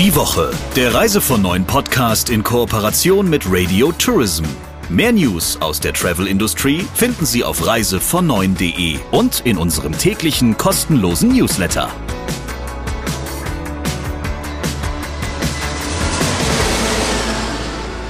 Die 0.00 0.16
Woche, 0.16 0.50
der 0.76 0.94
Reise 0.94 1.20
von 1.20 1.42
neuen 1.42 1.66
Podcast 1.66 2.30
in 2.30 2.42
Kooperation 2.42 3.28
mit 3.28 3.44
Radio 3.46 3.92
Tourism. 3.92 4.44
Mehr 4.88 5.12
News 5.12 5.60
aus 5.60 5.78
der 5.78 5.92
Travel-Industrie 5.92 6.86
finden 6.94 7.26
Sie 7.26 7.44
auf 7.44 7.60
reisevon9.de 7.60 8.98
und 9.10 9.40
in 9.44 9.58
unserem 9.58 9.92
täglichen 9.92 10.56
kostenlosen 10.56 11.36
Newsletter. 11.36 11.90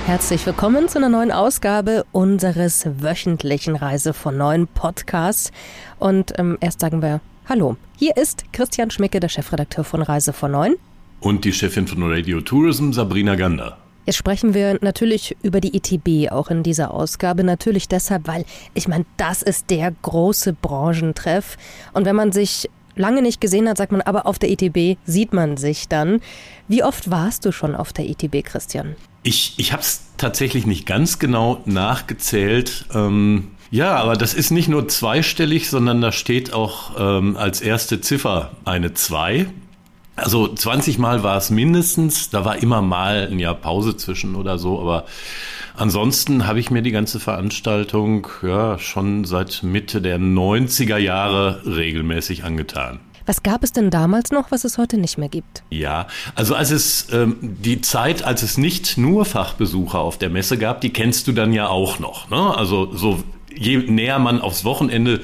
Herzlich 0.07 0.47
willkommen 0.47 0.89
zu 0.89 0.99
einer 0.99 1.09
neuen 1.09 1.33
Ausgabe 1.33 2.05
unseres 2.13 2.87
wöchentlichen 3.01 3.75
Reise 3.75 4.13
von 4.13 4.37
neuen 4.37 4.69
Podcasts. 4.69 5.51
Und 5.99 6.39
ähm, 6.39 6.57
erst 6.61 6.79
sagen 6.79 7.03
wir 7.03 7.21
Hallo. 7.49 7.77
Hier 7.97 8.17
ist 8.17 8.45
Christian 8.53 8.93
Schmicke, 8.93 9.19
der 9.19 9.29
Chefredakteur 9.29 9.83
von 9.83 10.03
Reise 10.03 10.33
von 10.33 10.53
Neun. 10.53 10.77
Und 11.21 11.45
die 11.45 11.53
Chefin 11.53 11.87
von 11.87 12.03
Radio 12.03 12.41
Tourism, 12.41 12.93
Sabrina 12.93 13.35
Gander. 13.35 13.77
Jetzt 14.07 14.17
sprechen 14.17 14.55
wir 14.55 14.79
natürlich 14.81 15.37
über 15.43 15.61
die 15.61 15.77
ITB 15.77 16.33
auch 16.33 16.49
in 16.49 16.63
dieser 16.63 16.93
Ausgabe. 16.93 17.45
Natürlich 17.45 17.87
deshalb, 17.87 18.27
weil 18.27 18.45
ich 18.75 18.89
meine, 18.89 19.05
das 19.19 19.43
ist 19.43 19.69
der 19.71 19.93
große 20.03 20.55
Branchentreff. 20.55 21.59
Und 21.93 22.07
wenn 22.07 22.17
man 22.17 22.33
sich 22.33 22.69
lange 22.97 23.23
nicht 23.23 23.41
gesehen 23.41 23.69
hat, 23.69 23.77
sagt 23.77 23.93
man, 23.93 24.01
aber 24.01 24.27
auf 24.27 24.39
der 24.39 24.51
ITB 24.51 24.99
sieht 25.05 25.33
man 25.33 25.57
sich 25.57 25.89
dann. 25.89 26.21
Wie 26.69 26.83
oft 26.83 27.11
warst 27.11 27.45
du 27.45 27.53
schon 27.53 27.75
auf 27.75 27.93
der 27.93 28.09
ITB, 28.09 28.43
Christian? 28.43 28.97
Ich, 29.23 29.55
ich 29.59 29.73
habe 29.73 29.83
es 29.83 30.03
tatsächlich 30.17 30.67
nicht 30.67 30.87
ganz 30.87 31.19
genau 31.19 31.61
nachgezählt. 31.67 32.87
Ähm, 32.95 33.49
ja, 33.71 33.97
aber 33.97 34.17
das 34.17 34.35
ist 34.35 34.51
nicht 34.51 34.69
nur 34.69 34.89
zweistellig, 34.89 35.69
sondern 35.69 36.01
da 36.01 36.11
steht 36.11 36.53
auch 36.53 36.93
ähm, 36.99 37.37
als 37.37 37.61
erste 37.61 38.01
Ziffer 38.01 38.53
eine 38.65 38.95
2. 38.95 39.47
Also 40.21 40.49
20 40.49 40.99
Mal 40.99 41.23
war 41.23 41.37
es 41.37 41.51
mindestens, 41.51 42.31
da 42.31 42.45
war 42.45 42.63
immer 42.63 42.83
mal 42.83 43.29
ein 43.31 43.39
Jahr 43.39 43.55
Pause 43.55 43.97
zwischen 43.97 44.37
oder 44.37 44.59
so, 44.59 44.81
aber 44.81 45.07
ansonsten 45.77 46.47
habe 46.47 46.61
ich 46.61 46.71
mir 46.71 46.83
die 46.83 46.91
ganze 46.91 47.21
Veranstaltung 47.21 48.29
ja 48.43 48.79
schon 48.79 49.25
seit 49.25 49.63
Mitte 49.63 50.03
der 50.03 50.19
90er 50.19 50.99
Jahre 50.99 51.63
regelmäßig 51.65 52.45
angetan. 52.45 53.01
Was 53.27 53.43
gab 53.43 53.63
es 53.63 53.73
denn 53.73 53.91
damals 53.91 54.31
noch, 54.33 54.51
was 54.51 54.65
es 54.65 54.77
heute 54.77 54.99
nicht 54.99 55.17
mehr 55.17 55.29
gibt? 55.29 55.63
Ja, 55.71 56.09
also 56.35 56.55
als 56.55 56.71
es 56.71 57.13
ähm, 57.13 57.37
die 57.41 57.81
Zeit, 57.81 58.25
als 58.25 58.43
es 58.43 58.59
nicht 58.59 58.99
nur 58.99 59.25
Fachbesucher 59.25 60.01
auf 60.01 60.19
der 60.19 60.31
Messe 60.31 60.59
gab, 60.59 60.81
die 60.81 60.91
kennst 60.91 61.29
du 61.29 61.33
dann 61.33 61.53
ja 61.53 61.69
auch 61.69 61.99
noch. 61.99 62.29
Ne? 62.31 62.57
Also 62.57 62.93
so 62.93 63.23
je 63.57 63.79
näher 63.79 64.19
man 64.19 64.41
aufs 64.41 64.65
Wochenende 64.65 65.21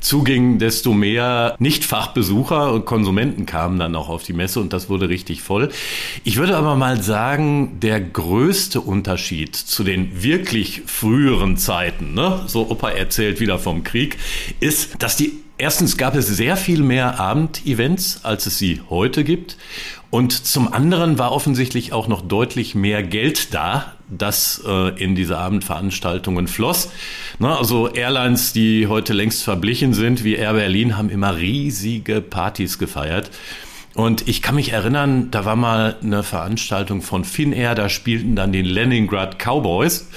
zuging, 0.00 0.58
desto 0.58 0.92
mehr 0.92 1.56
Nicht-Fachbesucher 1.58 2.72
und 2.72 2.84
Konsumenten 2.84 3.46
kamen 3.46 3.78
dann 3.78 3.96
auch 3.96 4.08
auf 4.08 4.22
die 4.22 4.32
Messe 4.32 4.60
und 4.60 4.72
das 4.72 4.88
wurde 4.88 5.08
richtig 5.08 5.42
voll. 5.42 5.70
Ich 6.24 6.36
würde 6.36 6.56
aber 6.56 6.76
mal 6.76 7.02
sagen, 7.02 7.78
der 7.80 8.00
größte 8.00 8.80
Unterschied 8.80 9.56
zu 9.56 9.84
den 9.84 10.22
wirklich 10.22 10.82
früheren 10.86 11.56
Zeiten, 11.56 12.14
ne, 12.14 12.42
so 12.46 12.70
Opa 12.70 12.90
erzählt 12.90 13.40
wieder 13.40 13.58
vom 13.58 13.84
Krieg, 13.84 14.18
ist, 14.60 15.02
dass 15.02 15.16
die 15.16 15.32
Erstens 15.60 15.98
gab 15.98 16.16
es 16.16 16.26
sehr 16.26 16.56
viel 16.56 16.82
mehr 16.82 17.20
Abendevents, 17.20 18.24
als 18.24 18.46
es 18.46 18.56
sie 18.56 18.80
heute 18.88 19.24
gibt. 19.24 19.58
Und 20.08 20.32
zum 20.32 20.72
anderen 20.72 21.18
war 21.18 21.32
offensichtlich 21.32 21.92
auch 21.92 22.08
noch 22.08 22.22
deutlich 22.22 22.74
mehr 22.74 23.02
Geld 23.02 23.52
da, 23.52 23.92
das 24.10 24.62
äh, 24.66 25.02
in 25.02 25.14
diese 25.14 25.38
Abendveranstaltungen 25.38 26.48
floss. 26.48 26.90
Na, 27.38 27.56
also 27.56 27.88
Airlines, 27.88 28.52
die 28.52 28.86
heute 28.86 29.12
längst 29.12 29.42
verblichen 29.42 29.94
sind, 29.94 30.24
wie 30.24 30.34
Air 30.34 30.54
Berlin, 30.54 30.96
haben 30.96 31.10
immer 31.10 31.36
riesige 31.36 32.20
Partys 32.20 32.78
gefeiert. 32.78 33.30
Und 33.94 34.28
ich 34.28 34.40
kann 34.40 34.54
mich 34.54 34.72
erinnern, 34.72 35.30
da 35.30 35.44
war 35.44 35.56
mal 35.56 35.96
eine 36.02 36.22
Veranstaltung 36.22 37.02
von 37.02 37.24
Finnair, 37.24 37.74
da 37.74 37.88
spielten 37.88 38.36
dann 38.36 38.52
die 38.52 38.62
Leningrad 38.62 39.38
Cowboys. 39.38 40.08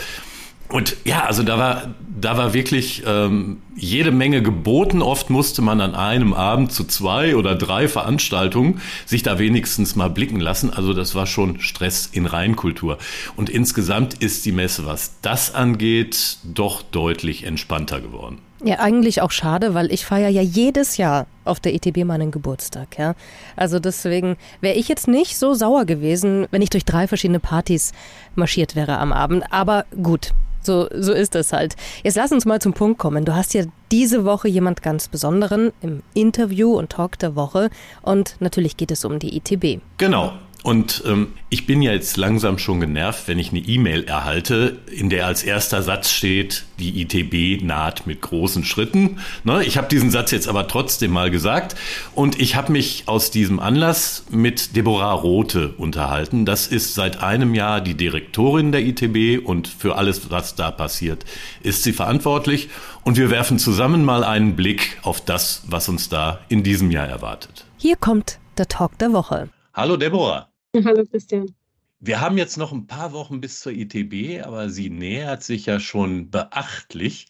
Und 0.73 0.97
ja, 1.05 1.25
also 1.25 1.43
da 1.43 1.59
war, 1.59 1.93
da 2.19 2.35
war 2.35 2.55
wirklich 2.55 3.03
ähm, 3.05 3.61
jede 3.75 4.09
Menge 4.09 4.41
geboten. 4.41 5.03
Oft 5.03 5.29
musste 5.29 5.61
man 5.61 5.79
an 5.81 5.93
einem 5.93 6.33
Abend 6.33 6.71
zu 6.71 6.83
zwei 6.85 7.35
oder 7.35 7.53
drei 7.53 7.87
Veranstaltungen 7.87 8.81
sich 9.05 9.21
da 9.21 9.37
wenigstens 9.37 9.95
mal 9.95 10.09
blicken 10.09 10.39
lassen. 10.39 10.73
Also 10.73 10.95
das 10.95 11.13
war 11.13 11.27
schon 11.27 11.59
Stress 11.59 12.09
in 12.11 12.25
Reinkultur. 12.25 12.97
Und 13.35 13.51
insgesamt 13.51 14.15
ist 14.15 14.45
die 14.45 14.51
Messe, 14.51 14.87
was 14.87 15.13
das 15.21 15.53
angeht, 15.53 16.39
doch 16.43 16.81
deutlich 16.81 17.43
entspannter 17.43 18.01
geworden. 18.01 18.39
Ja, 18.63 18.79
eigentlich 18.79 19.21
auch 19.21 19.31
schade, 19.31 19.75
weil 19.75 19.91
ich 19.91 20.05
feiere 20.05 20.29
ja 20.29 20.41
jedes 20.41 20.97
Jahr 20.97 21.27
auf 21.45 21.59
der 21.59 21.75
ETB 21.75 22.03
meinen 22.03 22.31
Geburtstag, 22.31 22.97
ja. 22.97 23.13
Also 23.55 23.77
deswegen 23.77 24.37
wäre 24.59 24.75
ich 24.75 24.87
jetzt 24.87 25.07
nicht 25.07 25.37
so 25.37 25.53
sauer 25.53 25.85
gewesen, 25.85 26.47
wenn 26.49 26.63
ich 26.63 26.71
durch 26.71 26.85
drei 26.85 27.07
verschiedene 27.07 27.41
Partys 27.41 27.91
marschiert 28.33 28.75
wäre 28.75 28.97
am 28.97 29.13
Abend. 29.13 29.43
Aber 29.51 29.85
gut, 30.01 30.33
so, 30.65 30.87
so 30.93 31.13
ist 31.13 31.35
es 31.35 31.53
halt. 31.53 31.75
Jetzt 32.03 32.15
lass 32.15 32.31
uns 32.31 32.45
mal 32.45 32.61
zum 32.61 32.73
Punkt 32.73 32.99
kommen. 32.99 33.25
Du 33.25 33.35
hast 33.35 33.53
ja 33.53 33.63
diese 33.91 34.25
Woche 34.25 34.47
jemand 34.47 34.81
ganz 34.81 35.07
Besonderen 35.07 35.71
im 35.81 36.03
Interview 36.13 36.73
und 36.73 36.91
Talk 36.91 37.19
der 37.19 37.35
Woche. 37.35 37.69
Und 38.01 38.35
natürlich 38.39 38.77
geht 38.77 38.91
es 38.91 39.05
um 39.05 39.19
die 39.19 39.37
ITB. 39.37 39.81
Genau. 39.97 40.33
Und 40.63 41.03
ähm, 41.05 41.33
ich 41.49 41.67
bin 41.67 41.81
ja 41.81 41.91
jetzt 41.91 42.15
langsam 42.15 42.57
schon 42.57 42.79
genervt, 42.79 43.27
wenn 43.27 43.37
ich 43.37 43.49
eine 43.49 43.59
E-Mail 43.59 44.05
erhalte, 44.05 44.79
in 44.89 45.09
der 45.09 45.27
als 45.27 45.43
erster 45.43 45.83
Satz 45.83 46.09
steht, 46.09 46.63
die 46.79 47.01
ITB 47.01 47.61
naht 47.61 48.07
mit 48.07 48.21
großen 48.21 48.63
Schritten. 48.63 49.19
Ne? 49.43 49.65
Ich 49.65 49.77
habe 49.77 49.89
diesen 49.89 50.09
Satz 50.09 50.31
jetzt 50.31 50.47
aber 50.47 50.69
trotzdem 50.69 51.11
mal 51.11 51.29
gesagt. 51.29 51.75
Und 52.15 52.39
ich 52.39 52.55
habe 52.55 52.71
mich 52.71 53.03
aus 53.07 53.29
diesem 53.29 53.59
Anlass 53.59 54.23
mit 54.29 54.77
Deborah 54.77 55.11
Rothe 55.11 55.73
unterhalten. 55.77 56.45
Das 56.45 56.67
ist 56.67 56.93
seit 56.93 57.21
einem 57.21 57.53
Jahr 57.53 57.81
die 57.81 57.95
Direktorin 57.95 58.71
der 58.71 58.81
ITB 58.83 59.45
und 59.45 59.67
für 59.67 59.97
alles, 59.97 60.31
was 60.31 60.55
da 60.55 60.71
passiert, 60.71 61.25
ist 61.61 61.83
sie 61.83 61.91
verantwortlich. 61.91 62.69
Und 63.03 63.17
wir 63.17 63.29
werfen 63.29 63.59
zusammen 63.59 64.05
mal 64.05 64.23
einen 64.23 64.55
Blick 64.55 64.97
auf 65.03 65.19
das, 65.19 65.63
was 65.67 65.89
uns 65.89 66.07
da 66.07 66.39
in 66.47 66.63
diesem 66.63 66.89
Jahr 66.89 67.07
erwartet. 67.07 67.65
Hier 67.77 67.97
kommt 67.97 68.39
der 68.57 68.69
Talk 68.69 68.97
der 68.99 69.11
Woche. 69.11 69.49
Hallo 69.73 69.97
Deborah. 69.97 70.52
Hallo 70.85 71.05
Christian. 71.05 71.53
Wir 71.99 72.19
haben 72.19 72.37
jetzt 72.37 72.57
noch 72.57 72.71
ein 72.71 72.87
paar 72.87 73.13
Wochen 73.13 73.39
bis 73.39 73.59
zur 73.59 73.73
ITB, 73.73 74.43
aber 74.43 74.69
sie 74.69 74.89
nähert 74.89 75.43
sich 75.43 75.67
ja 75.67 75.79
schon 75.79 76.31
beachtlich. 76.31 77.27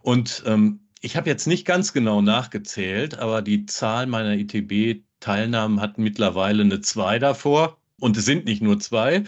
Und 0.00 0.42
ähm, 0.46 0.80
ich 1.02 1.16
habe 1.16 1.28
jetzt 1.28 1.46
nicht 1.46 1.66
ganz 1.66 1.92
genau 1.92 2.22
nachgezählt, 2.22 3.18
aber 3.18 3.42
die 3.42 3.66
Zahl 3.66 4.06
meiner 4.06 4.32
ITB-Teilnahmen 4.32 5.80
hat 5.80 5.98
mittlerweile 5.98 6.62
eine 6.62 6.80
2 6.80 7.18
davor. 7.18 7.76
Und 8.00 8.16
es 8.16 8.24
sind 8.24 8.46
nicht 8.46 8.62
nur 8.62 8.78
zwei. 8.80 9.24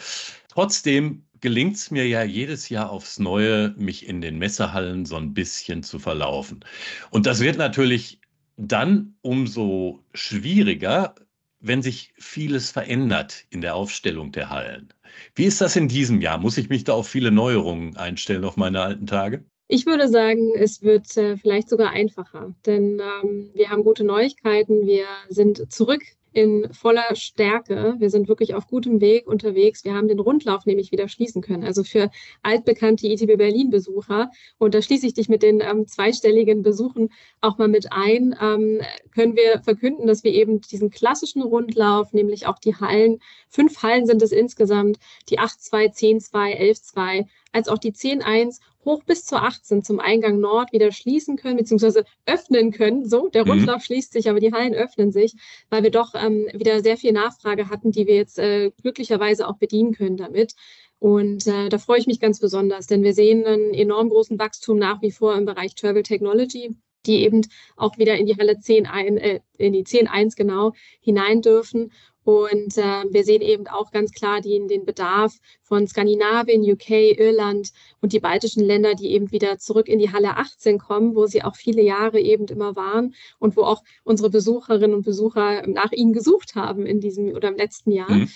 Trotzdem 0.49 1.25
gelingt 1.41 1.77
es 1.77 1.91
mir 1.91 2.07
ja 2.07 2.23
jedes 2.23 2.71
Jahr 2.71 2.91
aufs 2.91 3.19
Neue, 3.19 3.75
mich 3.77 4.07
in 4.07 4.21
den 4.21 4.39
Messehallen 4.39 5.05
so 5.05 5.17
ein 5.17 5.35
bisschen 5.35 5.83
zu 5.83 5.99
verlaufen. 5.99 6.65
Und 7.11 7.27
das 7.27 7.41
wird 7.41 7.59
natürlich 7.59 8.21
dann 8.57 9.15
umso 9.21 10.03
schwieriger, 10.15 11.15
wenn 11.61 11.83
sich 11.83 12.13
vieles 12.17 12.71
verändert 12.71 13.45
in 13.51 13.61
der 13.61 13.75
Aufstellung 13.75 14.33
der 14.33 14.51
Hallen. 14.51 14.93
Wie 15.35 15.45
ist 15.45 15.61
das 15.61 15.77
in 15.77 15.89
diesem 15.89 16.21
Jahr? 16.21 16.39
Muss 16.39 16.59
ich 16.59 16.69
mich 16.69 16.85
da 16.85 16.93
auf 16.93 17.09
viele 17.09 17.31
Neuerungen 17.31 17.97
einstellen 17.97 18.45
auf 18.45 18.57
meine 18.57 18.81
alten 18.81 19.07
Tage? 19.07 19.45
Ich 19.67 19.85
würde 19.85 20.09
sagen, 20.09 20.53
es 20.57 20.83
wird 20.83 21.15
äh, 21.19 21.37
vielleicht 21.37 21.69
sogar 21.69 21.91
einfacher, 21.91 22.55
denn 22.65 23.01
ähm, 23.01 23.51
wir 23.53 23.69
haben 23.69 23.85
gute 23.85 24.03
Neuigkeiten. 24.03 24.87
Wir 24.87 25.05
sind 25.29 25.71
zurück 25.71 26.03
in 26.39 26.73
voller 26.73 27.17
Stärke. 27.17 27.97
Wir 27.99 28.11
sind 28.11 28.29
wirklich 28.29 28.55
auf 28.55 28.69
gutem 28.69 29.01
Weg 29.01 29.27
unterwegs. 29.27 29.85
Wir 29.85 29.95
haben 29.95 30.07
den 30.07 30.21
Rundlauf 30.21 30.67
nämlich 30.67 30.93
wieder 30.93 31.09
schließen 31.09 31.43
können. 31.43 31.65
Also 31.65 31.83
für 31.83 32.11
altbekannte 32.43 33.09
ITB 33.09 33.37
Berlin-Besucher, 33.37 34.31
und 34.59 34.75
da 34.75 34.81
schließe 34.81 35.07
ich 35.07 35.15
dich 35.15 35.29
mit 35.29 35.43
den 35.43 35.61
ähm, 35.61 35.89
zweistelligen 35.89 36.63
Besuchen 36.63 37.11
auch 37.41 37.59
mal 37.59 37.67
mit 37.67 37.93
ein, 37.93 38.37
ähm, 38.41 38.81
können 39.13 39.35
wir 39.35 39.61
verkünden, 39.63 40.07
dass 40.07 40.23
wir 40.23 40.33
eben 40.33 40.61
diesen 40.61 40.91
klassischen 40.91 41.43
Rundlauf, 41.43 42.13
nämlich 42.13 42.47
auch 42.47 42.59
die 42.59 42.77
Hallen, 42.77 43.19
fünf 43.49 43.83
Hallen 43.83 44.07
sind 44.07 44.23
es 44.23 44.31
insgesamt, 44.31 44.99
die 45.29 45.41
8.2, 45.41 45.93
10.2, 46.31 46.57
11.2, 46.57 47.27
als 47.53 47.69
auch 47.69 47.79
die 47.79 47.93
10.1 47.93 48.61
hoch 48.89 49.05
bis 49.05 49.25
zur 49.25 49.43
18 49.43 49.85
zum 49.85 50.01
Eingang 50.01 50.41
Nord 50.41 50.73
wieder 50.73 50.91
schließen 50.91 51.37
können, 51.37 51.59
beziehungsweise 51.59 52.05
öffnen 52.27 52.73
können. 52.73 53.09
So, 53.09 53.29
der 53.29 53.45
mhm. 53.45 53.51
Rundlauf 53.53 53.77
mhm. 53.77 53.83
schließt 53.83 54.13
sich, 54.13 54.29
aber 54.29 54.41
die 54.41 54.53
Hallen 54.53 54.75
öffnen 54.75 55.13
sich, 55.13 55.35
weil 55.71 55.83
wir 55.83 55.91
doch 55.91 56.15
ähm, 56.15 56.49
wieder 56.53 56.83
sehr 56.83 56.97
viel 56.97 57.13
Nachfrage 57.13 57.69
hatten, 57.69 57.93
die 57.93 58.07
wir 58.07 58.17
jetzt 58.17 58.39
äh, 58.39 58.71
glücklicherweise 58.83 59.47
auch 59.47 59.59
bedienen 59.59 59.93
können 59.93 60.17
damit. 60.17 60.55
Und 60.99 61.47
äh, 61.47 61.69
da 61.69 61.79
freue 61.79 62.01
ich 62.01 62.09
mich 62.09 62.19
ganz 62.19 62.41
besonders, 62.41 62.87
denn 62.89 63.05
wir 63.05 63.15
sehen 63.15 63.47
einen 63.47 63.73
enorm 63.73 64.09
großen 64.09 64.39
Wachstum 64.39 64.79
nach 64.79 65.01
wie 65.03 65.13
vor 65.13 65.37
im 65.37 65.45
Bereich 65.45 65.75
Travel 65.77 66.03
Technology 66.03 66.75
die 67.07 67.23
eben 67.23 67.43
auch 67.77 67.99
wieder 67.99 68.17
in 68.17 68.27
die 68.27 68.37
Halle 68.37 68.59
10 68.59 68.87
ein, 68.87 69.17
äh, 69.17 69.41
in 69.57 69.73
die 69.73 69.85
10.1 69.85 70.37
genau 70.37 70.73
hinein 71.01 71.43
dürfen. 71.43 71.93
Und 72.25 72.77
äh, 72.77 73.05
wir 73.11 73.25
sehen 73.25 73.41
eben 73.41 73.67
auch 73.69 73.91
ganz 73.91 74.13
klar 74.13 74.43
den, 74.43 74.69
den 74.69 74.85
Bedarf 74.85 75.33
von 75.63 75.87
Skandinavien, 75.87 76.61
UK, 76.61 77.19
Irland 77.19 77.71
und 78.03 78.13
die 78.13 78.21
baltischen 78.21 78.63
Länder, 78.63 78.95
die 78.95 79.13
eben 79.13 79.33
wieder 79.33 79.57
zurück 79.57 79.89
in 79.89 79.99
die 79.99 80.13
Halle 80.13 80.37
18 80.37 80.79
kommen, 80.79 81.15
wo 81.15 81.25
sie 81.25 81.43
auch 81.43 81.57
viele 81.57 81.81
Jahre 81.81 82.21
eben 82.21 82.47
immer 82.47 82.77
waren 82.77 83.15
und 83.39 83.57
wo 83.57 83.63
auch 83.63 83.83
unsere 84.05 84.29
Besucherinnen 84.29 84.95
und 84.95 85.07
Besucher 85.07 85.67
nach 85.67 85.93
ihnen 85.93 86.13
gesucht 86.13 86.55
haben 86.55 86.85
in 86.85 87.01
diesem 87.01 87.29
oder 87.29 87.49
im 87.49 87.57
letzten 87.57 87.93
Jahr. 87.93 88.11
Mhm. 88.11 88.29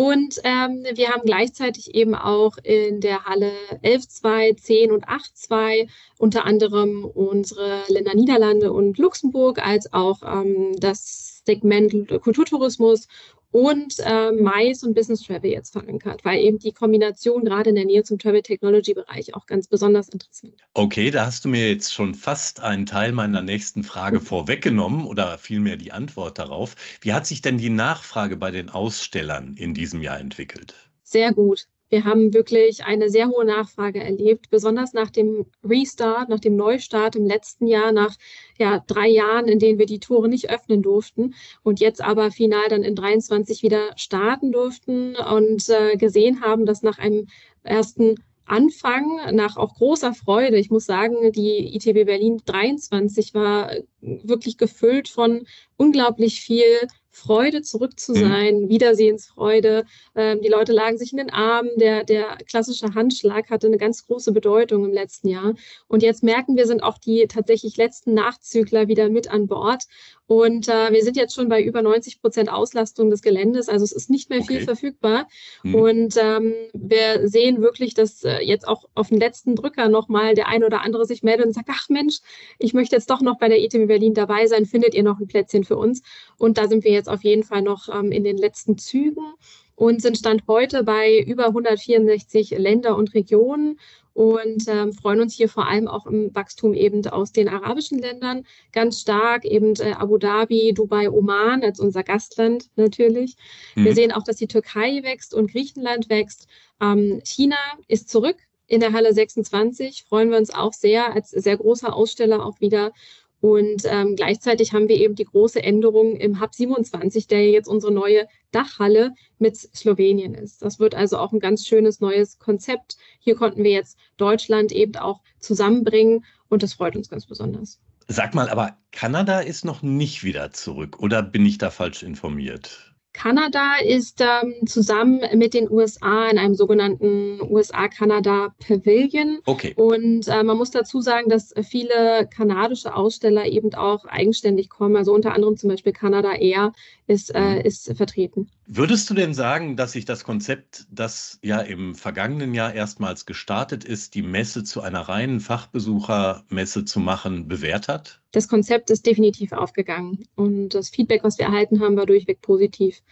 Und 0.00 0.40
ähm, 0.44 0.86
wir 0.94 1.08
haben 1.08 1.22
gleichzeitig 1.24 1.92
eben 1.96 2.14
auch 2.14 2.56
in 2.62 3.00
der 3.00 3.24
Halle 3.24 3.50
11.2, 3.82 4.56
10 4.56 4.92
und 4.92 5.08
8.2 5.08 5.88
unter 6.18 6.44
anderem 6.44 7.04
unsere 7.04 7.82
Länder 7.88 8.14
Niederlande 8.14 8.72
und 8.72 8.96
Luxemburg 8.98 9.58
als 9.58 9.92
auch 9.92 10.22
ähm, 10.22 10.76
das 10.78 11.42
Segment 11.44 12.08
Kulturtourismus 12.22 13.08
und 13.50 13.94
äh, 14.00 14.32
Mais 14.32 14.82
und 14.82 14.94
Business 14.94 15.22
Travel 15.22 15.50
jetzt 15.50 15.72
verankert, 15.72 16.24
weil 16.24 16.40
eben 16.40 16.58
die 16.58 16.72
Kombination 16.72 17.44
gerade 17.44 17.70
in 17.70 17.76
der 17.76 17.86
Nähe 17.86 18.02
zum 18.02 18.18
Travel 18.18 18.42
Technology 18.42 18.94
Bereich 18.94 19.34
auch 19.34 19.46
ganz 19.46 19.68
besonders 19.68 20.08
interessant. 20.08 20.54
Okay, 20.74 21.10
da 21.10 21.26
hast 21.26 21.44
du 21.44 21.48
mir 21.48 21.68
jetzt 21.70 21.92
schon 21.92 22.14
fast 22.14 22.60
einen 22.60 22.86
Teil 22.86 23.12
meiner 23.12 23.42
nächsten 23.42 23.84
Frage 23.84 24.20
vorweggenommen 24.20 25.06
oder 25.06 25.38
vielmehr 25.38 25.76
die 25.76 25.92
Antwort 25.92 26.38
darauf. 26.38 26.74
Wie 27.00 27.12
hat 27.12 27.26
sich 27.26 27.42
denn 27.42 27.58
die 27.58 27.70
Nachfrage 27.70 28.36
bei 28.36 28.50
den 28.50 28.68
Ausstellern 28.68 29.54
in 29.56 29.74
diesem 29.74 30.02
Jahr 30.02 30.20
entwickelt? 30.20 30.74
Sehr 31.02 31.32
gut. 31.32 31.66
Wir 31.90 32.04
haben 32.04 32.34
wirklich 32.34 32.84
eine 32.84 33.08
sehr 33.08 33.28
hohe 33.28 33.44
Nachfrage 33.44 34.00
erlebt, 34.00 34.50
besonders 34.50 34.92
nach 34.92 35.10
dem 35.10 35.46
Restart, 35.64 36.28
nach 36.28 36.40
dem 36.40 36.56
Neustart 36.56 37.16
im 37.16 37.24
letzten 37.24 37.66
Jahr, 37.66 37.92
nach 37.92 38.14
ja, 38.58 38.84
drei 38.86 39.08
Jahren, 39.08 39.48
in 39.48 39.58
denen 39.58 39.78
wir 39.78 39.86
die 39.86 40.00
Tore 40.00 40.28
nicht 40.28 40.50
öffnen 40.50 40.82
durften 40.82 41.34
und 41.62 41.80
jetzt 41.80 42.02
aber 42.02 42.30
final 42.30 42.68
dann 42.68 42.82
in 42.82 42.94
23 42.94 43.62
wieder 43.62 43.92
starten 43.96 44.52
durften 44.52 45.16
und 45.16 45.68
äh, 45.70 45.96
gesehen 45.96 46.42
haben, 46.42 46.66
dass 46.66 46.82
nach 46.82 46.98
einem 46.98 47.26
ersten 47.62 48.16
Anfang 48.48 49.34
nach 49.34 49.56
auch 49.56 49.74
großer 49.74 50.14
Freude. 50.14 50.56
Ich 50.56 50.70
muss 50.70 50.86
sagen, 50.86 51.32
die 51.32 51.74
ITB 51.76 52.06
Berlin 52.06 52.40
23 52.44 53.34
war 53.34 53.72
wirklich 54.00 54.56
gefüllt 54.56 55.08
von 55.08 55.46
unglaublich 55.76 56.40
viel 56.40 56.64
Freude, 57.10 57.62
zurück 57.62 57.98
zu 57.98 58.12
mhm. 58.12 58.16
sein, 58.16 58.60
mhm. 58.62 58.68
Wiedersehensfreude. 58.68 59.84
Ähm, 60.14 60.40
die 60.42 60.48
Leute 60.48 60.72
lagen 60.72 60.98
sich 60.98 61.12
in 61.12 61.18
den 61.18 61.30
Armen. 61.30 61.70
Der, 61.76 62.04
der 62.04 62.36
klassische 62.46 62.94
Handschlag 62.94 63.50
hatte 63.50 63.66
eine 63.66 63.78
ganz 63.78 64.06
große 64.06 64.32
Bedeutung 64.32 64.84
im 64.84 64.92
letzten 64.92 65.28
Jahr. 65.28 65.54
Und 65.88 66.02
jetzt 66.02 66.22
merken 66.22 66.56
wir, 66.56 66.66
sind 66.66 66.82
auch 66.82 66.98
die 66.98 67.26
tatsächlich 67.26 67.76
letzten 67.76 68.14
Nachzügler 68.14 68.88
wieder 68.88 69.08
mit 69.08 69.30
an 69.30 69.46
Bord. 69.46 69.84
Und 70.28 70.68
äh, 70.68 70.92
wir 70.92 71.02
sind 71.02 71.16
jetzt 71.16 71.34
schon 71.34 71.48
bei 71.48 71.62
über 71.62 71.80
90 71.80 72.20
Prozent 72.20 72.52
Auslastung 72.52 73.08
des 73.08 73.22
Geländes. 73.22 73.70
Also 73.70 73.82
es 73.82 73.92
ist 73.92 74.10
nicht 74.10 74.28
mehr 74.28 74.40
okay. 74.40 74.58
viel 74.58 74.60
verfügbar. 74.60 75.26
Mhm. 75.62 75.74
Und 75.74 76.16
ähm, 76.22 76.52
wir 76.74 77.26
sehen 77.26 77.62
wirklich, 77.62 77.94
dass 77.94 78.24
äh, 78.24 78.40
jetzt 78.40 78.68
auch 78.68 78.84
auf 78.94 79.08
den 79.08 79.18
letzten 79.18 79.56
Drücker 79.56 79.88
nochmal 79.88 80.34
der 80.34 80.48
ein 80.48 80.64
oder 80.64 80.82
andere 80.82 81.06
sich 81.06 81.22
meldet 81.22 81.46
und 81.46 81.54
sagt, 81.54 81.70
ach 81.72 81.88
Mensch, 81.88 82.18
ich 82.58 82.74
möchte 82.74 82.94
jetzt 82.94 83.08
doch 83.08 83.22
noch 83.22 83.38
bei 83.38 83.48
der 83.48 83.58
ETB 83.58 83.88
Berlin 83.88 84.12
dabei 84.12 84.46
sein. 84.46 84.66
Findet 84.66 84.94
ihr 84.94 85.02
noch 85.02 85.18
ein 85.18 85.28
Plätzchen 85.28 85.64
für 85.64 85.78
uns? 85.78 86.02
Und 86.36 86.58
da 86.58 86.68
sind 86.68 86.84
wir 86.84 86.92
jetzt 86.92 87.08
auf 87.08 87.24
jeden 87.24 87.42
Fall 87.42 87.62
noch 87.62 87.88
ähm, 87.88 88.12
in 88.12 88.22
den 88.22 88.36
letzten 88.36 88.76
Zügen 88.76 89.32
und 89.76 90.02
sind 90.02 90.18
Stand 90.18 90.42
heute 90.46 90.82
bei 90.82 91.18
über 91.20 91.46
164 91.46 92.50
Länder 92.50 92.96
und 92.96 93.14
Regionen 93.14 93.78
und 94.18 94.64
ähm, 94.66 94.92
freuen 94.92 95.20
uns 95.20 95.34
hier 95.36 95.48
vor 95.48 95.68
allem 95.68 95.86
auch 95.86 96.04
im 96.04 96.34
Wachstum 96.34 96.74
eben 96.74 97.06
aus 97.06 97.30
den 97.30 97.48
arabischen 97.48 98.00
Ländern 98.00 98.44
ganz 98.72 99.00
stark, 99.00 99.44
eben 99.44 99.74
äh, 99.76 99.92
Abu 99.92 100.18
Dhabi, 100.18 100.74
Dubai, 100.74 101.08
Oman 101.08 101.62
als 101.62 101.78
unser 101.78 102.02
Gastland 102.02 102.66
natürlich. 102.74 103.36
Mhm. 103.76 103.84
Wir 103.84 103.94
sehen 103.94 104.10
auch, 104.10 104.24
dass 104.24 104.34
die 104.34 104.48
Türkei 104.48 105.04
wächst 105.04 105.34
und 105.34 105.52
Griechenland 105.52 106.08
wächst. 106.08 106.48
Ähm, 106.80 107.20
China 107.24 107.58
ist 107.86 108.08
zurück 108.08 108.38
in 108.66 108.80
der 108.80 108.92
Halle 108.92 109.14
26, 109.14 110.02
freuen 110.08 110.32
wir 110.32 110.38
uns 110.38 110.52
auch 110.52 110.72
sehr 110.72 111.14
als 111.14 111.30
sehr 111.30 111.56
großer 111.56 111.94
Aussteller 111.94 112.44
auch 112.44 112.60
wieder. 112.60 112.90
Und 113.40 113.82
ähm, 113.84 114.16
gleichzeitig 114.16 114.72
haben 114.72 114.88
wir 114.88 114.96
eben 114.96 115.14
die 115.14 115.24
große 115.24 115.62
Änderung 115.62 116.16
im 116.16 116.40
Hub 116.40 116.54
27, 116.54 117.28
der 117.28 117.48
jetzt 117.50 117.68
unsere 117.68 117.92
neue 117.92 118.26
Dachhalle 118.50 119.14
mit 119.38 119.56
Slowenien 119.56 120.34
ist. 120.34 120.62
Das 120.62 120.80
wird 120.80 120.94
also 120.94 121.18
auch 121.18 121.32
ein 121.32 121.38
ganz 121.38 121.66
schönes 121.66 122.00
neues 122.00 122.38
Konzept. 122.38 122.96
Hier 123.20 123.36
konnten 123.36 123.62
wir 123.62 123.70
jetzt 123.70 123.98
Deutschland 124.16 124.72
eben 124.72 124.96
auch 124.96 125.20
zusammenbringen 125.38 126.24
und 126.48 126.62
das 126.62 126.74
freut 126.74 126.96
uns 126.96 127.08
ganz 127.08 127.26
besonders. 127.26 127.78
Sag 128.08 128.34
mal, 128.34 128.48
aber 128.48 128.76
Kanada 128.90 129.40
ist 129.40 129.64
noch 129.64 129.82
nicht 129.82 130.24
wieder 130.24 130.50
zurück 130.50 130.98
oder 130.98 131.22
bin 131.22 131.44
ich 131.44 131.58
da 131.58 131.70
falsch 131.70 132.02
informiert? 132.02 132.87
Kanada 133.12 133.76
ist 133.84 134.20
ähm, 134.20 134.66
zusammen 134.66 135.20
mit 135.34 135.54
den 135.54 135.70
USA 135.70 136.28
in 136.28 136.38
einem 136.38 136.54
sogenannten 136.54 137.40
USA-Kanada 137.42 138.54
Pavilion. 138.60 139.40
Okay. 139.46 139.74
Und 139.76 140.28
äh, 140.28 140.42
man 140.42 140.56
muss 140.56 140.70
dazu 140.70 141.00
sagen, 141.00 141.28
dass 141.28 141.52
viele 141.68 142.28
kanadische 142.34 142.94
Aussteller 142.94 143.46
eben 143.46 143.74
auch 143.74 144.04
eigenständig 144.04 144.68
kommen. 144.68 144.96
Also 144.96 145.14
unter 145.14 145.34
anderem 145.34 145.56
zum 145.56 145.70
Beispiel 145.70 145.92
Canada 145.92 146.34
Air 146.34 146.72
ist, 147.06 147.34
äh, 147.34 147.56
mhm. 147.56 147.60
ist 147.62 147.96
vertreten. 147.96 148.50
Würdest 148.66 149.08
du 149.08 149.14
denn 149.14 149.32
sagen, 149.32 149.76
dass 149.76 149.92
sich 149.92 150.04
das 150.04 150.24
Konzept, 150.24 150.86
das 150.90 151.38
ja 151.42 151.60
im 151.60 151.94
vergangenen 151.94 152.54
Jahr 152.54 152.74
erstmals 152.74 153.24
gestartet 153.24 153.82
ist, 153.84 154.14
die 154.14 154.22
Messe 154.22 154.62
zu 154.62 154.82
einer 154.82 155.00
reinen 155.00 155.40
Fachbesuchermesse 155.40 156.84
zu 156.84 157.00
machen, 157.00 157.48
bewährt 157.48 157.88
hat? 157.88 158.20
Das 158.30 158.46
Konzept 158.46 158.90
ist 158.90 159.06
definitiv 159.06 159.52
aufgegangen 159.52 160.26
und 160.36 160.74
das 160.74 160.90
Feedback, 160.90 161.24
was 161.24 161.38
wir 161.38 161.46
erhalten 161.46 161.80
haben, 161.80 161.96
war 161.96 162.04
durchweg 162.04 162.42
positiv, 162.42 163.02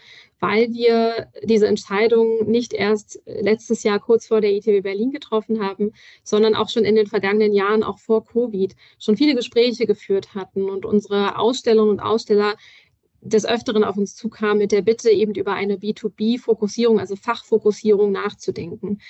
weil 0.40 0.70
wir 0.74 1.28
diese 1.42 1.66
Entscheidung 1.66 2.50
nicht 2.50 2.74
erst 2.74 3.22
letztes 3.24 3.82
Jahr 3.82 3.98
kurz 3.98 4.26
vor 4.26 4.42
der 4.42 4.52
ITB 4.52 4.82
Berlin 4.82 5.12
getroffen 5.12 5.62
haben, 5.62 5.92
sondern 6.22 6.54
auch 6.54 6.68
schon 6.68 6.84
in 6.84 6.96
den 6.96 7.06
vergangenen 7.06 7.54
Jahren, 7.54 7.82
auch 7.82 7.98
vor 7.98 8.26
Covid, 8.26 8.76
schon 8.98 9.16
viele 9.16 9.34
Gespräche 9.34 9.86
geführt 9.86 10.34
hatten 10.34 10.68
und 10.68 10.84
unsere 10.84 11.38
Ausstellerinnen 11.38 11.92
und 11.92 12.00
Aussteller 12.00 12.54
des 13.22 13.46
Öfteren 13.46 13.84
auf 13.84 13.96
uns 13.96 14.14
zukam 14.14 14.58
mit 14.58 14.70
der 14.70 14.82
Bitte, 14.82 15.10
eben 15.10 15.34
über 15.34 15.54
eine 15.54 15.76
B2B-Fokussierung, 15.76 17.00
also 17.00 17.16
Fachfokussierung 17.16 18.12
nachzudenken. 18.12 19.00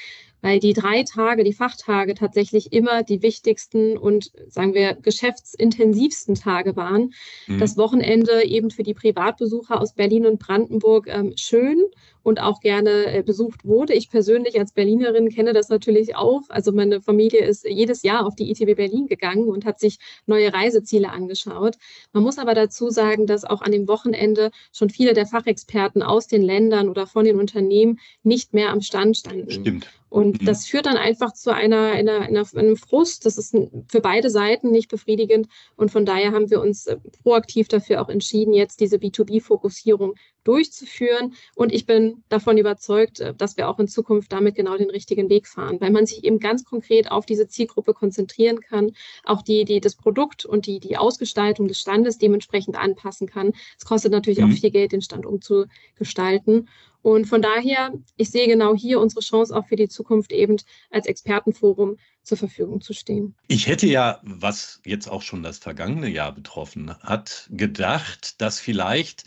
Weil 0.42 0.60
die 0.60 0.74
drei 0.74 1.02
Tage, 1.02 1.44
die 1.44 1.52
Fachtage 1.52 2.14
tatsächlich 2.14 2.72
immer 2.72 3.02
die 3.02 3.22
wichtigsten 3.22 3.96
und, 3.96 4.30
sagen 4.48 4.74
wir, 4.74 4.94
geschäftsintensivsten 4.94 6.34
Tage 6.34 6.76
waren. 6.76 7.14
Mhm. 7.46 7.58
Das 7.58 7.76
Wochenende 7.76 8.44
eben 8.44 8.70
für 8.70 8.82
die 8.82 8.94
Privatbesucher 8.94 9.80
aus 9.80 9.94
Berlin 9.94 10.26
und 10.26 10.38
Brandenburg 10.38 11.06
ähm, 11.08 11.32
schön 11.36 11.78
und 12.26 12.40
auch 12.40 12.58
gerne 12.58 13.06
äh, 13.06 13.22
besucht 13.22 13.64
wurde. 13.64 13.94
Ich 13.94 14.10
persönlich 14.10 14.58
als 14.58 14.72
Berlinerin 14.72 15.28
kenne 15.28 15.52
das 15.52 15.68
natürlich 15.68 16.16
auch. 16.16 16.42
Also 16.48 16.72
meine 16.72 17.00
Familie 17.00 17.44
ist 17.44 17.64
jedes 17.64 18.02
Jahr 18.02 18.26
auf 18.26 18.34
die 18.34 18.50
ITB 18.50 18.74
Berlin 18.74 19.06
gegangen 19.06 19.46
und 19.46 19.64
hat 19.64 19.78
sich 19.78 20.00
neue 20.26 20.52
Reiseziele 20.52 21.10
angeschaut. 21.10 21.76
Man 22.12 22.24
muss 22.24 22.38
aber 22.38 22.54
dazu 22.54 22.90
sagen, 22.90 23.28
dass 23.28 23.44
auch 23.44 23.62
an 23.62 23.70
dem 23.70 23.86
Wochenende 23.86 24.50
schon 24.72 24.90
viele 24.90 25.14
der 25.14 25.26
Fachexperten 25.26 26.02
aus 26.02 26.26
den 26.26 26.42
Ländern 26.42 26.88
oder 26.88 27.06
von 27.06 27.24
den 27.24 27.38
Unternehmen 27.38 28.00
nicht 28.24 28.54
mehr 28.54 28.70
am 28.70 28.80
Stand 28.80 29.18
standen. 29.18 29.48
Stimmt. 29.48 29.86
Und 30.08 30.40
mhm. 30.40 30.46
das 30.46 30.66
führt 30.66 30.86
dann 30.86 30.96
einfach 30.96 31.32
zu 31.32 31.54
einer, 31.54 31.92
einer, 31.92 32.22
einer, 32.22 32.44
einem 32.56 32.76
Frust. 32.76 33.24
Das 33.24 33.38
ist 33.38 33.56
für 33.88 34.00
beide 34.00 34.30
Seiten 34.30 34.72
nicht 34.72 34.88
befriedigend. 34.88 35.46
Und 35.76 35.92
von 35.92 36.04
daher 36.04 36.32
haben 36.32 36.50
wir 36.50 36.60
uns 36.60 36.86
äh, 36.86 36.96
proaktiv 37.22 37.68
dafür 37.68 38.02
auch 38.02 38.08
entschieden, 38.08 38.52
jetzt 38.52 38.80
diese 38.80 38.96
B2B-Fokussierung 38.96 40.14
durchzuführen. 40.46 41.34
Und 41.54 41.72
ich 41.72 41.86
bin 41.86 42.22
davon 42.28 42.58
überzeugt, 42.58 43.20
äh, 43.20 43.34
dass 43.34 43.56
wir 43.56 43.68
auch 43.68 43.78
in 43.78 43.88
Zukunft 43.88 44.32
damit 44.32 44.54
genau 44.54 44.76
den 44.76 44.90
richtigen 44.90 45.28
Weg 45.28 45.46
fahren, 45.46 45.80
weil 45.80 45.90
man 45.90 46.06
sich 46.06 46.24
eben 46.24 46.38
ganz 46.38 46.64
konkret 46.64 47.10
auf 47.10 47.26
diese 47.26 47.48
Zielgruppe 47.48 47.94
konzentrieren 47.94 48.60
kann, 48.60 48.92
auch 49.24 49.42
die, 49.42 49.64
die 49.64 49.80
das 49.80 49.94
Produkt 49.94 50.44
und 50.44 50.66
die, 50.66 50.80
die 50.80 50.96
Ausgestaltung 50.96 51.68
des 51.68 51.80
Standes 51.80 52.18
dementsprechend 52.18 52.76
anpassen 52.76 53.26
kann. 53.26 53.52
Es 53.78 53.84
kostet 53.84 54.12
natürlich 54.12 54.38
mhm. 54.40 54.52
auch 54.52 54.56
viel 54.56 54.70
Geld, 54.70 54.92
den 54.92 55.02
Stand 55.02 55.26
umzugestalten. 55.26 56.68
Und 57.06 57.26
von 57.26 57.40
daher, 57.40 57.92
ich 58.16 58.30
sehe 58.30 58.48
genau 58.48 58.74
hier 58.74 59.00
unsere 59.00 59.20
Chance 59.20 59.56
auch 59.56 59.64
für 59.68 59.76
die 59.76 59.88
Zukunft 59.88 60.32
eben 60.32 60.56
als 60.90 61.06
Expertenforum 61.06 61.98
zur 62.24 62.36
Verfügung 62.36 62.80
zu 62.80 62.94
stehen. 62.94 63.36
Ich 63.46 63.68
hätte 63.68 63.86
ja, 63.86 64.18
was 64.24 64.80
jetzt 64.84 65.08
auch 65.08 65.22
schon 65.22 65.44
das 65.44 65.58
vergangene 65.58 66.08
Jahr 66.08 66.32
betroffen 66.32 66.92
hat, 66.98 67.48
gedacht, 67.52 68.40
dass 68.40 68.58
vielleicht 68.58 69.22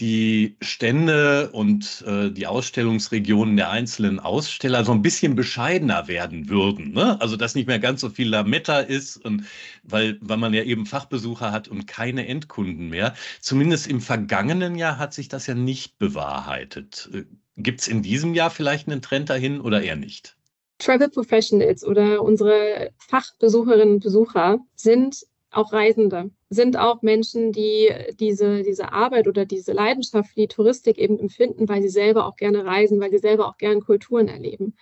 die 0.00 0.56
Stände 0.60 1.50
und 1.52 2.04
äh, 2.06 2.30
die 2.30 2.46
Ausstellungsregionen 2.46 3.56
der 3.56 3.70
einzelnen 3.70 4.18
Aussteller 4.18 4.84
so 4.84 4.92
ein 4.92 5.02
bisschen 5.02 5.34
bescheidener 5.34 6.08
werden 6.08 6.48
würden. 6.48 6.92
Ne? 6.92 7.20
Also 7.20 7.36
dass 7.36 7.54
nicht 7.54 7.66
mehr 7.66 7.78
ganz 7.78 8.00
so 8.00 8.10
viel 8.10 8.28
Lametta 8.28 8.80
ist, 8.80 9.16
und, 9.24 9.44
weil, 9.82 10.18
weil 10.20 10.36
man 10.36 10.54
ja 10.54 10.62
eben 10.62 10.86
Fachbesucher 10.86 11.52
hat 11.52 11.68
und 11.68 11.86
keine 11.86 12.26
Endkunden 12.26 12.88
mehr. 12.88 13.14
Zumindest 13.40 13.86
im 13.86 14.00
vergangenen 14.00 14.76
Jahr 14.76 14.98
hat 14.98 15.14
sich 15.14 15.28
das 15.28 15.46
ja 15.46 15.54
nicht 15.54 15.98
bewahrheitet. 15.98 17.08
Äh, 17.12 17.24
Gibt 17.56 17.82
es 17.82 17.88
in 17.88 18.02
diesem 18.02 18.34
Jahr 18.34 18.50
vielleicht 18.50 18.88
einen 18.88 19.00
Trend 19.00 19.30
dahin 19.30 19.60
oder 19.60 19.80
eher 19.82 19.96
nicht? 19.96 20.36
Travel 20.78 21.08
Professionals 21.08 21.84
oder 21.84 22.20
unsere 22.22 22.90
Fachbesucherinnen 22.98 23.94
und 23.94 24.02
Besucher 24.02 24.58
sind 24.74 25.24
auch 25.56 25.72
Reisende, 25.72 26.30
sind 26.50 26.76
auch 26.76 27.02
Menschen, 27.02 27.52
die 27.52 27.90
diese, 28.18 28.62
diese 28.62 28.92
Arbeit 28.92 29.28
oder 29.28 29.44
diese 29.44 29.72
Leidenschaft 29.72 30.30
für 30.30 30.40
die 30.40 30.48
Touristik 30.48 30.98
eben 30.98 31.18
empfinden, 31.18 31.68
weil 31.68 31.82
sie 31.82 31.88
selber 31.88 32.26
auch 32.26 32.36
gerne 32.36 32.64
reisen, 32.64 33.00
weil 33.00 33.10
sie 33.10 33.18
selber 33.18 33.48
auch 33.48 33.58
gerne 33.58 33.80
Kulturen 33.80 34.28
erleben. 34.28 34.74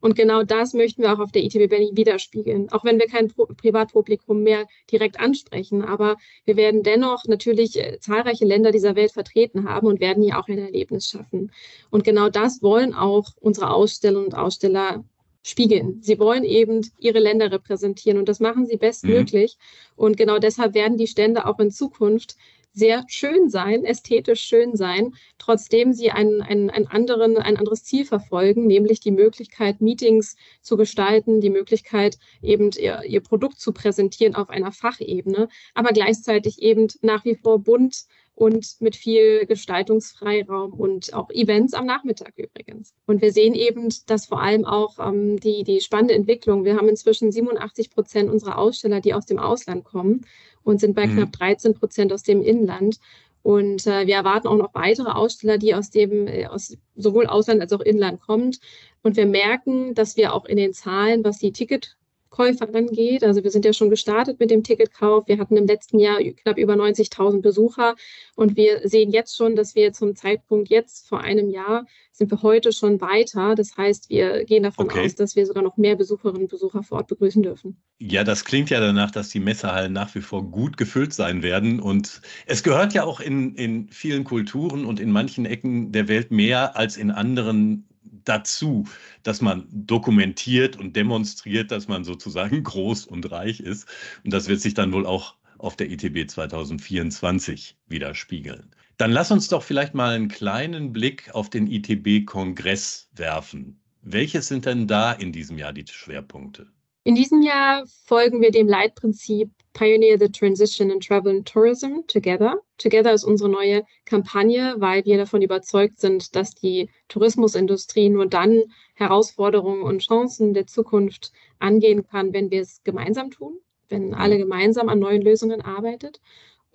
Und 0.00 0.14
genau 0.14 0.42
das 0.42 0.74
möchten 0.74 1.02
wir 1.02 1.12
auch 1.12 1.18
auf 1.18 1.32
der 1.32 1.42
ITB 1.42 1.68
Berlin 1.68 1.96
widerspiegeln. 1.96 2.70
Auch 2.70 2.84
wenn 2.84 2.98
wir 2.98 3.06
kein 3.06 3.28
Privatpublikum 3.28 4.42
mehr 4.42 4.66
direkt 4.90 5.18
ansprechen. 5.18 5.82
Aber 5.82 6.16
wir 6.44 6.56
werden 6.56 6.82
dennoch 6.82 7.24
natürlich 7.24 7.76
äh, 7.76 7.98
zahlreiche 7.98 8.44
Länder 8.44 8.72
dieser 8.72 8.94
Welt 8.94 9.12
vertreten 9.12 9.68
haben 9.68 9.86
und 9.86 10.00
werden 10.00 10.22
hier 10.22 10.38
auch 10.38 10.48
ein 10.48 10.58
Erlebnis 10.58 11.08
schaffen. 11.08 11.50
Und 11.90 12.04
genau 12.04 12.28
das 12.28 12.62
wollen 12.62 12.94
auch 12.94 13.30
unsere 13.40 13.70
Ausstellerinnen 13.70 14.26
und 14.26 14.34
Aussteller 14.34 15.02
spiegeln. 15.46 16.00
Sie 16.02 16.18
wollen 16.18 16.42
eben 16.42 16.84
ihre 16.98 17.20
Länder 17.20 17.52
repräsentieren 17.52 18.18
und 18.18 18.28
das 18.28 18.40
machen 18.40 18.66
sie 18.66 18.76
bestmöglich. 18.76 19.56
Mhm. 19.56 20.04
Und 20.04 20.16
genau 20.16 20.38
deshalb 20.40 20.74
werden 20.74 20.98
die 20.98 21.06
Stände 21.06 21.46
auch 21.46 21.60
in 21.60 21.70
Zukunft 21.70 22.36
sehr 22.72 23.04
schön 23.06 23.48
sein, 23.48 23.84
ästhetisch 23.84 24.42
schön 24.42 24.76
sein, 24.76 25.14
trotzdem 25.38 25.92
sie 25.92 26.10
einen, 26.10 26.42
einen, 26.42 26.68
einen 26.68 26.88
anderen, 26.88 27.38
ein 27.38 27.56
anderes 27.56 27.84
Ziel 27.84 28.04
verfolgen, 28.04 28.66
nämlich 28.66 28.98
die 28.98 29.12
Möglichkeit, 29.12 29.80
Meetings 29.80 30.36
zu 30.62 30.76
gestalten, 30.76 31.40
die 31.40 31.48
Möglichkeit, 31.48 32.18
eben 32.42 32.70
ihr, 32.76 33.02
ihr 33.06 33.20
Produkt 33.20 33.60
zu 33.60 33.72
präsentieren 33.72 34.34
auf 34.34 34.50
einer 34.50 34.72
Fachebene, 34.72 35.48
aber 35.74 35.90
gleichzeitig 35.92 36.60
eben 36.60 36.88
nach 37.00 37.24
wie 37.24 37.36
vor 37.36 37.60
bunt 37.60 38.04
und 38.36 38.76
mit 38.80 38.96
viel 38.96 39.46
Gestaltungsfreiraum 39.46 40.74
und 40.74 41.12
auch 41.14 41.30
Events 41.30 41.72
am 41.72 41.86
Nachmittag 41.86 42.34
übrigens. 42.36 42.92
Und 43.06 43.22
wir 43.22 43.32
sehen 43.32 43.54
eben, 43.54 43.88
dass 44.06 44.26
vor 44.26 44.42
allem 44.42 44.66
auch 44.66 44.98
ähm, 44.98 45.40
die, 45.40 45.64
die 45.64 45.80
spannende 45.80 46.14
Entwicklung, 46.14 46.64
wir 46.64 46.76
haben 46.76 46.88
inzwischen 46.88 47.32
87 47.32 47.90
Prozent 47.90 48.30
unserer 48.30 48.58
Aussteller, 48.58 49.00
die 49.00 49.14
aus 49.14 49.24
dem 49.24 49.38
Ausland 49.38 49.84
kommen 49.84 50.26
und 50.62 50.80
sind 50.80 50.94
bei 50.94 51.06
mhm. 51.06 51.14
knapp 51.14 51.32
13 51.32 51.74
Prozent 51.74 52.12
aus 52.12 52.24
dem 52.24 52.42
Inland. 52.42 52.98
Und 53.42 53.86
äh, 53.86 54.06
wir 54.06 54.16
erwarten 54.16 54.48
auch 54.48 54.56
noch 54.56 54.74
weitere 54.74 55.10
Aussteller, 55.10 55.56
die 55.56 55.74
aus 55.74 55.88
dem, 55.88 56.26
äh, 56.26 56.46
aus 56.46 56.76
sowohl 56.94 57.26
Ausland 57.26 57.62
als 57.62 57.72
auch 57.72 57.80
Inland 57.80 58.20
kommen. 58.20 58.54
Und 59.02 59.16
wir 59.16 59.26
merken, 59.26 59.94
dass 59.94 60.18
wir 60.18 60.34
auch 60.34 60.44
in 60.44 60.58
den 60.58 60.74
Zahlen, 60.74 61.24
was 61.24 61.38
die 61.38 61.52
Ticket 61.52 61.96
Käufer 62.36 62.68
angeht. 62.74 63.24
Also 63.24 63.42
wir 63.42 63.50
sind 63.50 63.64
ja 63.64 63.72
schon 63.72 63.88
gestartet 63.88 64.38
mit 64.38 64.50
dem 64.50 64.62
Ticketkauf. 64.62 65.26
Wir 65.26 65.38
hatten 65.38 65.56
im 65.56 65.66
letzten 65.66 65.98
Jahr 65.98 66.18
knapp 66.20 66.58
über 66.58 66.74
90.000 66.74 67.40
Besucher 67.40 67.96
und 68.34 68.56
wir 68.56 68.86
sehen 68.86 69.10
jetzt 69.10 69.36
schon, 69.36 69.56
dass 69.56 69.74
wir 69.74 69.94
zum 69.94 70.14
Zeitpunkt 70.14 70.68
jetzt 70.68 71.08
vor 71.08 71.22
einem 71.22 71.48
Jahr 71.48 71.86
sind 72.12 72.30
wir 72.30 72.42
heute 72.42 72.72
schon 72.72 73.00
weiter. 73.00 73.54
Das 73.54 73.76
heißt, 73.76 74.10
wir 74.10 74.44
gehen 74.44 74.64
davon 74.64 74.86
okay. 74.86 75.06
aus, 75.06 75.14
dass 75.14 75.34
wir 75.34 75.46
sogar 75.46 75.62
noch 75.62 75.78
mehr 75.78 75.96
Besucherinnen 75.96 76.42
und 76.42 76.50
Besucher 76.50 76.82
vor 76.82 76.98
Ort 76.98 77.08
begrüßen 77.08 77.42
dürfen. 77.42 77.76
Ja, 77.98 78.22
das 78.22 78.44
klingt 78.44 78.68
ja 78.68 78.80
danach, 78.80 79.10
dass 79.10 79.30
die 79.30 79.40
Messehallen 79.40 79.94
nach 79.94 80.14
wie 80.14 80.20
vor 80.20 80.42
gut 80.42 80.76
gefüllt 80.76 81.14
sein 81.14 81.42
werden. 81.42 81.80
Und 81.80 82.20
es 82.44 82.62
gehört 82.62 82.92
ja 82.92 83.04
auch 83.04 83.20
in, 83.20 83.54
in 83.54 83.88
vielen 83.88 84.24
Kulturen 84.24 84.84
und 84.84 85.00
in 85.00 85.10
manchen 85.10 85.46
Ecken 85.46 85.92
der 85.92 86.08
Welt 86.08 86.30
mehr 86.30 86.76
als 86.76 86.98
in 86.98 87.10
anderen 87.10 87.86
dazu, 88.28 88.84
dass 89.22 89.40
man 89.40 89.66
dokumentiert 89.70 90.76
und 90.76 90.96
demonstriert, 90.96 91.70
dass 91.70 91.88
man 91.88 92.04
sozusagen 92.04 92.62
groß 92.64 93.06
und 93.06 93.30
reich 93.30 93.60
ist. 93.60 93.88
Und 94.24 94.32
das 94.32 94.48
wird 94.48 94.60
sich 94.60 94.74
dann 94.74 94.92
wohl 94.92 95.06
auch 95.06 95.34
auf 95.58 95.76
der 95.76 95.90
ITB 95.90 96.28
2024 96.30 97.76
widerspiegeln. 97.88 98.70
Dann 98.98 99.10
lass 99.10 99.30
uns 99.30 99.48
doch 99.48 99.62
vielleicht 99.62 99.94
mal 99.94 100.14
einen 100.14 100.28
kleinen 100.28 100.92
Blick 100.92 101.34
auf 101.34 101.50
den 101.50 101.66
ITB-Kongress 101.66 103.08
werfen. 103.14 103.80
Welche 104.02 104.40
sind 104.40 104.66
denn 104.66 104.86
da 104.86 105.12
in 105.12 105.32
diesem 105.32 105.58
Jahr 105.58 105.72
die 105.72 105.84
Schwerpunkte? 105.86 106.66
In 107.04 107.14
diesem 107.14 107.42
Jahr 107.42 107.84
folgen 108.04 108.40
wir 108.40 108.50
dem 108.50 108.68
Leitprinzip 108.68 109.50
Pioneer 109.76 110.16
the 110.18 110.30
Transition 110.30 110.90
in 110.90 111.00
Travel 111.00 111.30
and 111.30 111.46
Tourism 111.46 112.00
Together. 112.06 112.62
Together 112.78 113.12
ist 113.12 113.24
unsere 113.24 113.50
neue 113.50 113.82
Kampagne, 114.06 114.74
weil 114.78 115.04
wir 115.04 115.18
davon 115.18 115.42
überzeugt 115.42 116.00
sind, 116.00 116.34
dass 116.34 116.54
die 116.54 116.88
Tourismusindustrie 117.08 118.08
nur 118.08 118.26
dann 118.26 118.62
Herausforderungen 118.94 119.82
und 119.82 120.00
Chancen 120.00 120.54
der 120.54 120.66
Zukunft 120.66 121.30
angehen 121.58 122.06
kann, 122.08 122.32
wenn 122.32 122.50
wir 122.50 122.62
es 122.62 122.82
gemeinsam 122.84 123.30
tun, 123.30 123.60
wenn 123.90 124.14
alle 124.14 124.38
gemeinsam 124.38 124.88
an 124.88 124.98
neuen 124.98 125.20
Lösungen 125.20 125.60
arbeitet. 125.60 126.22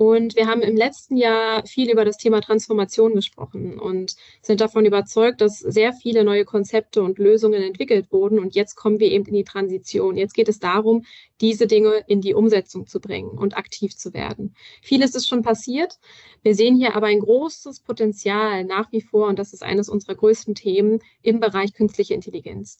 Und 0.01 0.35
wir 0.35 0.47
haben 0.47 0.63
im 0.63 0.75
letzten 0.75 1.15
Jahr 1.15 1.63
viel 1.67 1.91
über 1.91 2.03
das 2.05 2.17
Thema 2.17 2.41
Transformation 2.41 3.13
gesprochen 3.13 3.79
und 3.79 4.15
sind 4.41 4.59
davon 4.59 4.83
überzeugt, 4.83 5.41
dass 5.41 5.59
sehr 5.59 5.93
viele 5.93 6.23
neue 6.23 6.43
Konzepte 6.43 7.03
und 7.03 7.19
Lösungen 7.19 7.61
entwickelt 7.61 8.11
wurden. 8.11 8.39
Und 8.39 8.55
jetzt 8.55 8.73
kommen 8.73 8.99
wir 8.99 9.11
eben 9.11 9.25
in 9.25 9.35
die 9.35 9.43
Transition. 9.43 10.17
Jetzt 10.17 10.33
geht 10.33 10.49
es 10.49 10.57
darum, 10.57 11.05
diese 11.39 11.67
Dinge 11.67 12.03
in 12.07 12.19
die 12.19 12.33
Umsetzung 12.33 12.87
zu 12.87 12.99
bringen 12.99 13.37
und 13.37 13.55
aktiv 13.55 13.95
zu 13.95 14.11
werden. 14.15 14.55
Vieles 14.81 15.13
ist 15.13 15.27
schon 15.27 15.43
passiert. 15.43 15.99
Wir 16.41 16.55
sehen 16.55 16.77
hier 16.77 16.95
aber 16.95 17.05
ein 17.05 17.19
großes 17.19 17.81
Potenzial 17.81 18.63
nach 18.63 18.91
wie 18.91 19.01
vor, 19.01 19.27
und 19.27 19.37
das 19.37 19.53
ist 19.53 19.61
eines 19.61 19.87
unserer 19.87 20.15
größten 20.15 20.55
Themen 20.55 20.97
im 21.21 21.39
Bereich 21.39 21.75
künstliche 21.75 22.15
Intelligenz. 22.15 22.79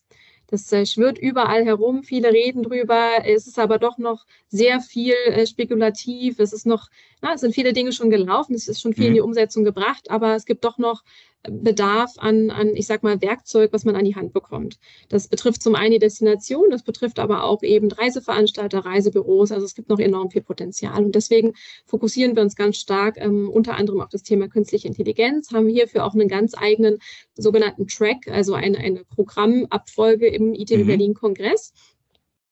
Das 0.51 0.69
äh, 0.73 0.85
schwirrt 0.85 1.17
überall 1.17 1.63
herum, 1.63 2.03
viele 2.03 2.31
reden 2.31 2.61
drüber. 2.61 3.23
Es 3.23 3.47
ist 3.47 3.57
aber 3.57 3.79
doch 3.79 3.97
noch 3.97 4.25
sehr 4.49 4.81
viel 4.81 5.15
äh, 5.27 5.47
spekulativ. 5.47 6.39
Es 6.39 6.51
ist 6.51 6.65
noch, 6.65 6.89
na, 7.21 7.33
es 7.33 7.41
sind 7.41 7.55
viele 7.55 7.71
Dinge 7.71 7.93
schon 7.93 8.09
gelaufen, 8.09 8.53
es 8.53 8.67
ist 8.67 8.81
schon 8.81 8.93
viel 8.93 9.05
mhm. 9.05 9.07
in 9.07 9.13
die 9.15 9.21
Umsetzung 9.21 9.63
gebracht, 9.63 10.11
aber 10.11 10.35
es 10.35 10.45
gibt 10.45 10.65
doch 10.65 10.77
noch 10.77 11.03
Bedarf 11.49 12.13
an, 12.17 12.51
an, 12.51 12.75
ich 12.75 12.85
sag 12.85 13.01
mal, 13.01 13.21
Werkzeug, 13.21 13.73
was 13.73 13.83
man 13.83 13.95
an 13.95 14.05
die 14.05 14.15
Hand 14.15 14.31
bekommt. 14.31 14.77
Das 15.09 15.27
betrifft 15.27 15.63
zum 15.63 15.75
einen 15.75 15.93
die 15.93 15.99
Destination, 15.99 16.69
das 16.69 16.83
betrifft 16.83 17.17
aber 17.17 17.43
auch 17.43 17.63
eben 17.63 17.91
Reiseveranstalter, 17.91 18.79
Reisebüros. 18.79 19.51
Also 19.51 19.65
es 19.65 19.73
gibt 19.73 19.89
noch 19.89 19.99
enorm 19.99 20.29
viel 20.29 20.43
Potenzial. 20.43 21.03
Und 21.03 21.15
deswegen 21.15 21.53
fokussieren 21.85 22.35
wir 22.35 22.43
uns 22.43 22.55
ganz 22.55 22.77
stark 22.77 23.17
ähm, 23.17 23.49
unter 23.49 23.75
anderem 23.75 24.01
auf 24.01 24.09
das 24.09 24.23
Thema 24.23 24.47
künstliche 24.49 24.87
Intelligenz, 24.87 25.51
haben 25.51 25.67
hierfür 25.67 26.05
auch 26.05 26.13
einen 26.13 26.27
ganz 26.27 26.53
eigenen 26.55 26.99
sogenannten 27.35 27.87
Track, 27.87 28.27
also 28.27 28.53
eine, 28.53 28.77
eine 28.77 29.03
Programmabfolge 29.05 30.27
im 30.27 30.53
ITB 30.53 30.83
mhm. 30.83 30.87
Berlin 30.87 31.13
Kongress 31.13 31.73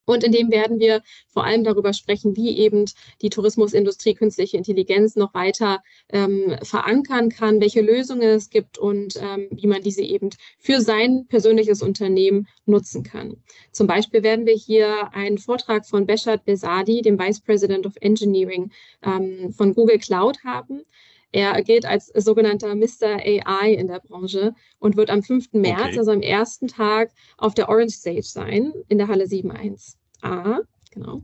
und 0.10 0.24
in 0.24 0.32
dem 0.32 0.50
werden 0.50 0.80
wir 0.80 1.04
vor 1.28 1.44
allem 1.44 1.64
darüber 1.64 1.94
sprechen, 1.94 2.36
wie 2.36 2.58
eben 2.58 2.86
die 3.22 3.30
Tourismusindustrie 3.30 4.16
künstliche 4.16 4.58
Intelligenz 4.58 5.16
noch 5.16 5.36
weiter 5.36 5.84
ähm, 6.12 6.56
verankern 6.64 7.30
kann, 7.30 7.62
welche 7.62 7.82
Lösungen 7.82 8.24
es 8.24 8.50
gibt 8.50 8.80
und 8.80 9.18
ähm, 9.18 9.50
wie 9.52 9.68
man 9.68 9.84
diese 9.84 10.02
eben 10.02 10.32
für 10.58 10.82
sein 10.82 11.28
persönliches 11.28 11.84
Unternehmen 11.84 12.48
nutzen 12.66 13.04
kann. 13.04 13.38
Zum 13.72 13.86
Beispiel 13.86 14.24
werden 14.24 14.48
wir 14.48 14.56
hier 14.56 15.14
einen 15.14 15.38
Vortrag 15.38 15.86
von 15.86 16.08
Beshad 16.08 16.44
Besadi, 16.44 17.04
dem 17.04 17.20
Vice 17.20 17.42
President 17.42 17.86
of 17.86 17.94
Engineering 18.02 18.72
ähm, 19.04 19.54
von 19.54 19.76
Google 19.76 20.00
Cloud 20.00 20.44
haben. 20.44 20.86
Er 21.32 21.62
gilt 21.62 21.86
als 21.86 22.08
sogenannter 22.08 22.76
Mr. 22.76 23.20
AI 23.24 23.74
in 23.74 23.88
der 23.88 24.00
Branche 24.00 24.56
und 24.80 24.98
wird 24.98 25.12
am 25.12 25.22
5. 25.22 25.54
März, 25.54 25.80
okay. 25.80 26.00
also 26.00 26.12
am 26.12 26.22
ersten 26.22 26.68
Tag, 26.68 27.12
auf 27.38 27.54
der 27.54 27.70
Orange 27.70 27.94
Stage 27.94 28.24
sein, 28.24 28.74
in 28.88 28.98
der 28.98 29.08
Halle 29.08 29.26
7.1. 29.26 29.99
A, 30.22 30.60
genau. 30.92 31.24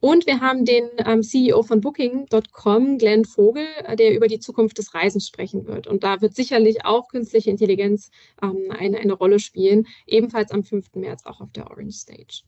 Und 0.00 0.26
wir 0.26 0.40
haben 0.40 0.64
den 0.64 0.88
ähm, 0.98 1.22
CEO 1.22 1.62
von 1.64 1.80
Booking.com, 1.80 2.98
Glenn 2.98 3.24
Vogel, 3.24 3.66
äh, 3.84 3.96
der 3.96 4.14
über 4.14 4.28
die 4.28 4.38
Zukunft 4.38 4.78
des 4.78 4.94
Reisens 4.94 5.26
sprechen 5.26 5.66
wird. 5.66 5.88
Und 5.88 6.04
da 6.04 6.20
wird 6.20 6.36
sicherlich 6.36 6.84
auch 6.84 7.08
künstliche 7.08 7.50
Intelligenz 7.50 8.10
ähm, 8.40 8.70
eine, 8.70 8.98
eine 8.98 9.12
Rolle 9.12 9.40
spielen, 9.40 9.88
ebenfalls 10.06 10.52
am 10.52 10.62
5. 10.62 10.94
März 10.94 11.26
auch 11.26 11.40
auf 11.40 11.50
der 11.50 11.68
Orange 11.68 11.96
Stage. 11.96 12.42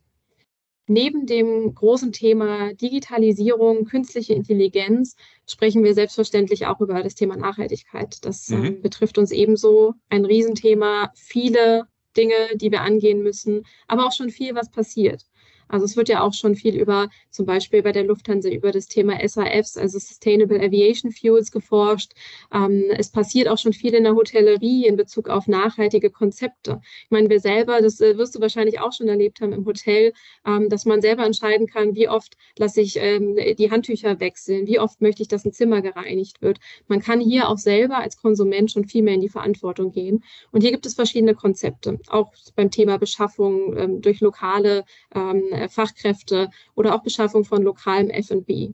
Neben 0.86 1.26
dem 1.26 1.74
großen 1.74 2.12
Thema 2.12 2.72
Digitalisierung, 2.74 3.84
künstliche 3.84 4.34
Intelligenz 4.34 5.14
sprechen 5.46 5.84
wir 5.84 5.94
selbstverständlich 5.94 6.66
auch 6.66 6.80
über 6.80 7.02
das 7.02 7.14
Thema 7.14 7.36
Nachhaltigkeit. 7.36 8.24
Das 8.24 8.48
mhm. 8.48 8.64
ähm, 8.64 8.82
betrifft 8.82 9.18
uns 9.18 9.32
ebenso 9.32 9.94
ein 10.08 10.24
Riesenthema, 10.24 11.12
viele 11.14 11.86
Dinge, 12.16 12.34
die 12.54 12.72
wir 12.72 12.80
angehen 12.80 13.22
müssen, 13.22 13.64
aber 13.86 14.06
auch 14.06 14.12
schon 14.12 14.30
viel, 14.30 14.54
was 14.54 14.70
passiert. 14.70 15.26
Also 15.70 15.84
es 15.84 15.96
wird 15.96 16.08
ja 16.08 16.22
auch 16.22 16.34
schon 16.34 16.54
viel 16.54 16.76
über, 16.76 17.08
zum 17.30 17.46
Beispiel 17.46 17.82
bei 17.82 17.92
der 17.92 18.04
Lufthansa, 18.04 18.48
über 18.48 18.72
das 18.72 18.86
Thema 18.86 19.16
SAFs, 19.26 19.76
also 19.76 19.98
Sustainable 19.98 20.60
Aviation 20.60 21.12
Fuels 21.12 21.50
geforscht. 21.52 22.12
Ähm, 22.52 22.84
es 22.96 23.10
passiert 23.10 23.48
auch 23.48 23.58
schon 23.58 23.72
viel 23.72 23.94
in 23.94 24.04
der 24.04 24.14
Hotellerie 24.14 24.86
in 24.86 24.96
Bezug 24.96 25.28
auf 25.28 25.46
nachhaltige 25.46 26.10
Konzepte. 26.10 26.80
Ich 27.04 27.10
meine, 27.10 27.30
wir 27.30 27.40
selber, 27.40 27.80
das 27.80 28.00
äh, 28.00 28.18
wirst 28.18 28.34
du 28.34 28.40
wahrscheinlich 28.40 28.80
auch 28.80 28.92
schon 28.92 29.08
erlebt 29.08 29.40
haben 29.40 29.52
im 29.52 29.64
Hotel, 29.64 30.12
ähm, 30.46 30.68
dass 30.68 30.84
man 30.84 31.00
selber 31.00 31.24
entscheiden 31.24 31.66
kann, 31.66 31.94
wie 31.94 32.08
oft 32.08 32.36
lasse 32.58 32.80
ich 32.80 32.96
ähm, 32.96 33.36
die 33.58 33.70
Handtücher 33.70 34.20
wechseln, 34.20 34.66
wie 34.66 34.78
oft 34.80 35.00
möchte 35.00 35.22
ich, 35.22 35.28
dass 35.28 35.44
ein 35.44 35.52
Zimmer 35.52 35.82
gereinigt 35.82 36.42
wird. 36.42 36.58
Man 36.88 37.00
kann 37.00 37.20
hier 37.20 37.48
auch 37.48 37.58
selber 37.58 37.98
als 37.98 38.16
Konsument 38.16 38.70
schon 38.70 38.84
viel 38.84 39.02
mehr 39.02 39.14
in 39.14 39.20
die 39.20 39.28
Verantwortung 39.28 39.92
gehen. 39.92 40.24
Und 40.50 40.62
hier 40.62 40.72
gibt 40.72 40.86
es 40.86 40.94
verschiedene 40.94 41.34
Konzepte, 41.34 41.98
auch 42.08 42.32
beim 42.56 42.70
Thema 42.70 42.98
Beschaffung 42.98 43.76
ähm, 43.76 44.00
durch 44.00 44.20
lokale 44.20 44.84
ähm, 45.14 45.44
äh, 45.52 45.59
Fachkräfte 45.68 46.50
oder 46.74 46.94
auch 46.94 47.02
Beschaffung 47.02 47.44
von 47.44 47.62
lokalem 47.62 48.10
F&B. 48.10 48.72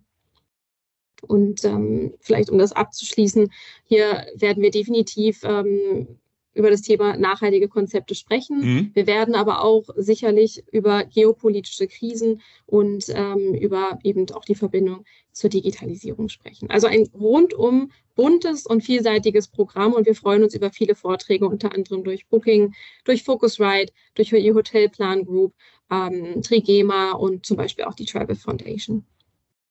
Und 1.23 1.65
ähm, 1.65 2.15
vielleicht 2.21 2.51
um 2.51 2.59
das 2.59 2.73
abzuschließen, 2.73 3.51
hier 3.85 4.27
werden 4.37 4.63
wir 4.63 4.71
definitiv 4.71 5.41
ähm, 5.45 6.19
über 6.57 6.71
das 6.71 6.83
Thema 6.83 7.17
nachhaltige 7.17 7.69
Konzepte 7.69 8.15
sprechen. 8.15 8.61
Mhm. 8.61 8.91
Wir 8.95 9.07
werden 9.07 9.35
aber 9.35 9.63
auch 9.63 9.85
sicherlich 9.97 10.65
über 10.73 11.05
geopolitische 11.05 11.87
Krisen 11.87 12.41
und 12.65 13.05
ähm, 13.11 13.55
über 13.55 13.99
eben 14.03 14.27
auch 14.31 14.45
die 14.45 14.55
Verbindung 14.55 15.05
zur 15.33 15.51
Digitalisierung 15.51 16.31
sprechen. 16.31 16.71
Also 16.71 16.87
ein 16.87 17.09
rundum 17.13 17.93
buntes 18.15 18.65
und 18.65 18.81
vielseitiges 18.83 19.49
Programm 19.49 19.93
und 19.93 20.07
wir 20.07 20.15
freuen 20.15 20.43
uns 20.43 20.55
über 20.55 20.71
viele 20.71 20.95
Vorträge, 20.95 21.47
unter 21.47 21.75
anderem 21.75 22.03
durch 22.03 22.27
Booking, 22.27 22.73
durch 23.05 23.23
Focusrite, 23.23 23.93
durch 24.15 24.31
die 24.31 24.55
Hotelplan 24.55 25.27
Group, 25.27 25.53
ähm, 25.91 26.43
Trigema 26.43 27.13
und 27.13 27.47
zum 27.47 27.57
Beispiel 27.57 27.85
auch 27.85 27.95
die 27.95 28.05
Travel 28.05 28.37
Foundation. 28.37 29.05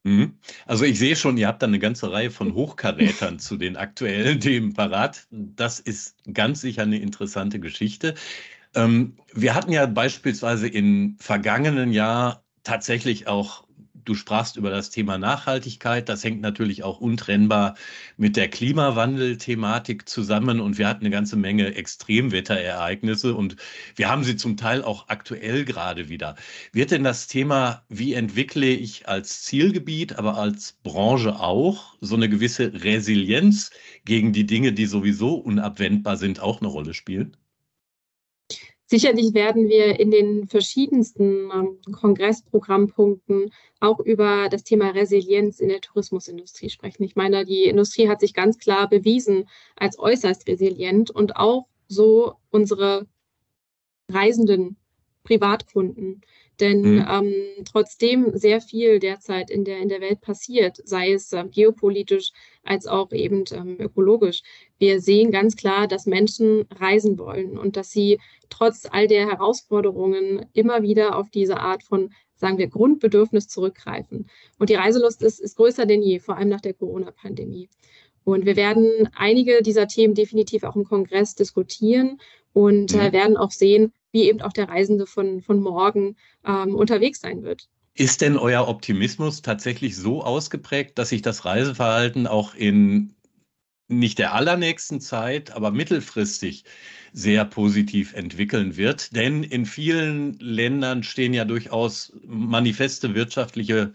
Mhm. 0.03 0.37
Also 0.67 0.85
ich 0.85 0.99
sehe 0.99 1.15
schon, 1.15 1.35
ihr 1.37 1.47
habt 1.47 1.63
da 1.63 1.67
eine 1.67 1.79
ganze 1.79 2.11
Reihe 2.11 2.29
von 2.29 2.53
Hochkarätern 2.53 3.39
zu 3.39 3.57
den 3.57 3.75
aktuellen 3.75 4.39
Themen 4.39 4.73
parat. 4.73 5.27
Das 5.31 5.79
ist 5.79 6.15
ganz 6.31 6.61
sicher 6.61 6.83
eine 6.83 6.99
interessante 6.99 7.59
Geschichte. 7.59 8.13
Ähm, 8.75 9.15
wir 9.33 9.55
hatten 9.55 9.71
ja 9.71 9.85
beispielsweise 9.87 10.67
im 10.67 11.17
vergangenen 11.19 11.91
Jahr 11.91 12.43
tatsächlich 12.63 13.27
auch 13.27 13.64
Du 14.05 14.13
sprachst 14.13 14.55
über 14.55 14.69
das 14.69 14.91
Thema 14.91 15.17
Nachhaltigkeit. 15.17 16.07
Das 16.09 16.23
hängt 16.23 16.39
natürlich 16.41 16.83
auch 16.83 16.99
untrennbar 17.01 17.75
mit 18.17 18.35
der 18.37 18.49
Klimawandel-Thematik 18.49 20.07
zusammen. 20.07 20.59
Und 20.59 20.77
wir 20.77 20.87
hatten 20.87 21.01
eine 21.05 21.09
ganze 21.09 21.35
Menge 21.35 21.73
Extremwetterereignisse 21.75 23.33
und 23.33 23.55
wir 23.95 24.09
haben 24.09 24.23
sie 24.23 24.35
zum 24.37 24.57
Teil 24.57 24.83
auch 24.83 25.09
aktuell 25.09 25.65
gerade 25.65 26.07
wieder. 26.07 26.35
Wird 26.71 26.91
denn 26.91 27.03
das 27.03 27.27
Thema, 27.27 27.83
wie 27.89 28.13
entwickle 28.13 28.67
ich 28.67 29.07
als 29.07 29.41
Zielgebiet, 29.43 30.17
aber 30.19 30.37
als 30.37 30.73
Branche 30.83 31.39
auch 31.39 31.95
so 31.99 32.15
eine 32.15 32.29
gewisse 32.29 32.83
Resilienz 32.83 33.71
gegen 34.05 34.33
die 34.33 34.45
Dinge, 34.45 34.71
die 34.73 34.85
sowieso 34.85 35.35
unabwendbar 35.35 36.17
sind, 36.17 36.39
auch 36.39 36.61
eine 36.61 36.67
Rolle 36.69 36.93
spielen? 36.93 37.35
Sicherlich 38.87 39.33
werden 39.33 39.67
wir 39.67 39.99
in 39.99 40.11
den 40.11 40.47
verschiedensten 40.47 41.49
ähm, 41.51 41.79
Kongressprogrammpunkten 41.91 43.51
auch 43.79 43.99
über 43.99 44.47
das 44.49 44.63
Thema 44.63 44.89
Resilienz 44.91 45.59
in 45.59 45.69
der 45.69 45.81
Tourismusindustrie 45.81 46.69
sprechen. 46.69 47.03
Ich 47.03 47.15
meine, 47.15 47.45
die 47.45 47.63
Industrie 47.63 48.07
hat 48.07 48.19
sich 48.19 48.35
ganz 48.35 48.59
klar 48.59 48.87
bewiesen 48.87 49.49
als 49.75 49.97
äußerst 49.97 50.47
resilient 50.47 51.09
und 51.09 51.35
auch 51.35 51.65
so 51.87 52.35
unsere 52.51 53.07
Reisenden, 54.09 54.77
Privatkunden. 55.23 56.21
Denn 56.59 56.81
mhm. 56.81 57.05
ähm, 57.09 57.33
trotzdem 57.69 58.37
sehr 58.37 58.61
viel 58.61 58.99
derzeit 58.99 59.49
in 59.49 59.65
der, 59.65 59.79
in 59.79 59.89
der 59.89 60.01
Welt 60.01 60.21
passiert, 60.21 60.77
sei 60.85 61.11
es 61.11 61.33
äh, 61.33 61.43
geopolitisch 61.49 62.31
als 62.63 62.87
auch 62.87 63.11
eben 63.11 63.43
ähm, 63.51 63.77
ökologisch. 63.79 64.41
Wir 64.77 65.01
sehen 65.01 65.31
ganz 65.31 65.55
klar, 65.55 65.87
dass 65.87 66.05
Menschen 66.05 66.65
reisen 66.79 67.17
wollen 67.19 67.57
und 67.57 67.75
dass 67.75 67.91
sie 67.91 68.19
trotz 68.49 68.87
all 68.89 69.07
der 69.07 69.27
Herausforderungen 69.27 70.45
immer 70.53 70.81
wieder 70.81 71.17
auf 71.17 71.29
diese 71.29 71.59
Art 71.59 71.83
von, 71.83 72.13
sagen 72.35 72.57
wir, 72.57 72.67
Grundbedürfnis 72.67 73.47
zurückgreifen. 73.47 74.29
Und 74.57 74.69
die 74.69 74.75
Reiselust 74.75 75.21
ist, 75.23 75.41
ist 75.41 75.57
größer 75.57 75.85
denn 75.85 76.01
je, 76.01 76.19
vor 76.19 76.37
allem 76.37 76.49
nach 76.49 76.61
der 76.61 76.73
Corona-Pandemie. 76.73 77.69
Und 78.23 78.45
wir 78.45 78.55
werden 78.55 79.09
einige 79.15 79.61
dieser 79.61 79.87
Themen 79.87 80.15
definitiv 80.15 80.63
auch 80.63 80.75
im 80.75 80.83
Kongress 80.83 81.35
diskutieren 81.35 82.19
und 82.53 82.93
äh, 82.93 83.09
mhm. 83.09 83.13
werden 83.13 83.37
auch 83.37 83.51
sehen, 83.51 83.93
wie 84.15 84.29
eben 84.29 84.41
auch 84.41 84.53
der 84.53 84.69
Reisende 84.69 85.05
von, 85.05 85.41
von 85.41 85.59
morgen 85.59 86.15
ähm, 86.45 86.73
unterwegs 86.73 87.19
sein 87.19 87.43
wird. 87.43 87.67
Ist 87.95 88.21
denn 88.21 88.37
euer 88.37 88.65
Optimismus 88.69 89.41
tatsächlich 89.41 89.97
so 89.97 90.23
ausgeprägt, 90.23 90.97
dass 90.97 91.09
sich 91.09 91.21
das 91.21 91.43
Reiseverhalten 91.43 92.25
auch 92.25 92.55
in 92.55 93.13
nicht 93.89 94.17
der 94.17 94.33
allernächsten 94.33 95.01
Zeit, 95.01 95.51
aber 95.51 95.69
mittelfristig 95.71 96.63
sehr 97.11 97.43
positiv 97.43 98.13
entwickeln 98.13 98.77
wird? 98.77 99.13
Denn 99.17 99.43
in 99.43 99.65
vielen 99.65 100.39
Ländern 100.39 101.03
stehen 101.03 101.33
ja 101.33 101.43
durchaus 101.43 102.13
manifeste 102.25 103.15
wirtschaftliche 103.15 103.91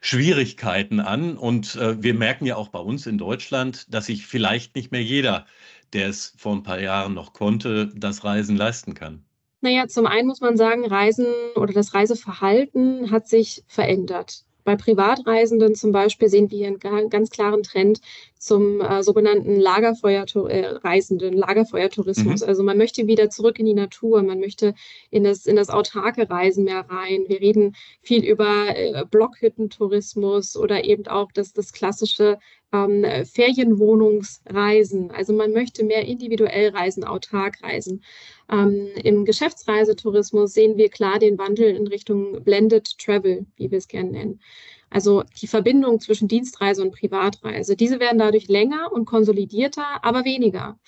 Schwierigkeiten 0.00 1.00
an. 1.00 1.36
Und 1.36 1.74
äh, 1.74 2.00
wir 2.00 2.14
merken 2.14 2.46
ja 2.46 2.54
auch 2.54 2.68
bei 2.68 2.78
uns 2.78 3.08
in 3.08 3.18
Deutschland, 3.18 3.92
dass 3.92 4.06
sich 4.06 4.28
vielleicht 4.28 4.76
nicht 4.76 4.92
mehr 4.92 5.02
jeder, 5.02 5.44
der 5.92 6.08
es 6.08 6.34
vor 6.36 6.54
ein 6.54 6.62
paar 6.62 6.80
Jahren 6.80 7.14
noch 7.14 7.32
konnte, 7.32 7.88
das 7.96 8.22
Reisen 8.22 8.56
leisten 8.56 8.94
kann. 8.94 9.25
Naja, 9.60 9.88
zum 9.88 10.06
einen 10.06 10.28
muss 10.28 10.40
man 10.40 10.56
sagen, 10.56 10.84
Reisen 10.84 11.26
oder 11.56 11.72
das 11.72 11.94
Reiseverhalten 11.94 13.10
hat 13.10 13.28
sich 13.28 13.64
verändert. 13.66 14.46
Bei 14.66 14.74
Privatreisenden 14.74 15.76
zum 15.76 15.92
Beispiel 15.92 16.28
sehen 16.28 16.50
wir 16.50 16.66
einen 16.66 17.08
ganz 17.08 17.30
klaren 17.30 17.62
Trend 17.62 18.00
zum 18.36 18.80
äh, 18.80 19.04
sogenannten 19.04 19.60
Lagerfeuerreisenden, 19.60 21.34
äh, 21.34 21.36
Lagerfeuertourismus. 21.36 22.40
Mhm. 22.40 22.48
Also 22.48 22.64
man 22.64 22.76
möchte 22.76 23.06
wieder 23.06 23.30
zurück 23.30 23.60
in 23.60 23.66
die 23.66 23.74
Natur, 23.74 24.24
man 24.24 24.40
möchte 24.40 24.74
in 25.10 25.22
das, 25.22 25.46
in 25.46 25.54
das 25.54 25.68
autarke 25.68 26.28
Reisen 26.28 26.64
mehr 26.64 26.84
rein. 26.88 27.26
Wir 27.28 27.40
reden 27.40 27.76
viel 28.02 28.24
über 28.24 28.76
äh, 28.76 29.04
Blockhüttentourismus 29.08 30.56
oder 30.56 30.82
eben 30.82 31.06
auch 31.06 31.30
das, 31.30 31.52
das 31.52 31.72
klassische 31.72 32.38
ähm, 32.72 33.04
Ferienwohnungsreisen. 33.24 35.10
Also 35.10 35.32
man 35.32 35.52
möchte 35.52 35.84
mehr 35.84 36.04
individuell 36.04 36.70
reisen, 36.70 37.04
autark 37.04 37.62
reisen. 37.62 38.02
Ähm, 38.50 38.88
Im 39.02 39.24
Geschäftsreisetourismus 39.24 40.52
sehen 40.52 40.76
wir 40.76 40.88
klar 40.88 41.18
den 41.18 41.38
Wandel 41.38 41.74
in 41.74 41.86
Richtung 41.86 42.42
Blended 42.44 42.98
Travel, 42.98 43.46
wie 43.56 43.70
wir 43.70 43.78
es 43.78 43.88
gerne 43.88 44.10
nennen. 44.10 44.40
Also 44.90 45.24
die 45.40 45.48
Verbindung 45.48 46.00
zwischen 46.00 46.28
Dienstreise 46.28 46.82
und 46.82 46.92
Privatreise. 46.92 47.76
Diese 47.76 47.98
werden 48.00 48.18
dadurch 48.18 48.48
länger 48.48 48.92
und 48.92 49.04
konsolidierter, 49.04 50.04
aber 50.04 50.24
weniger. 50.24 50.78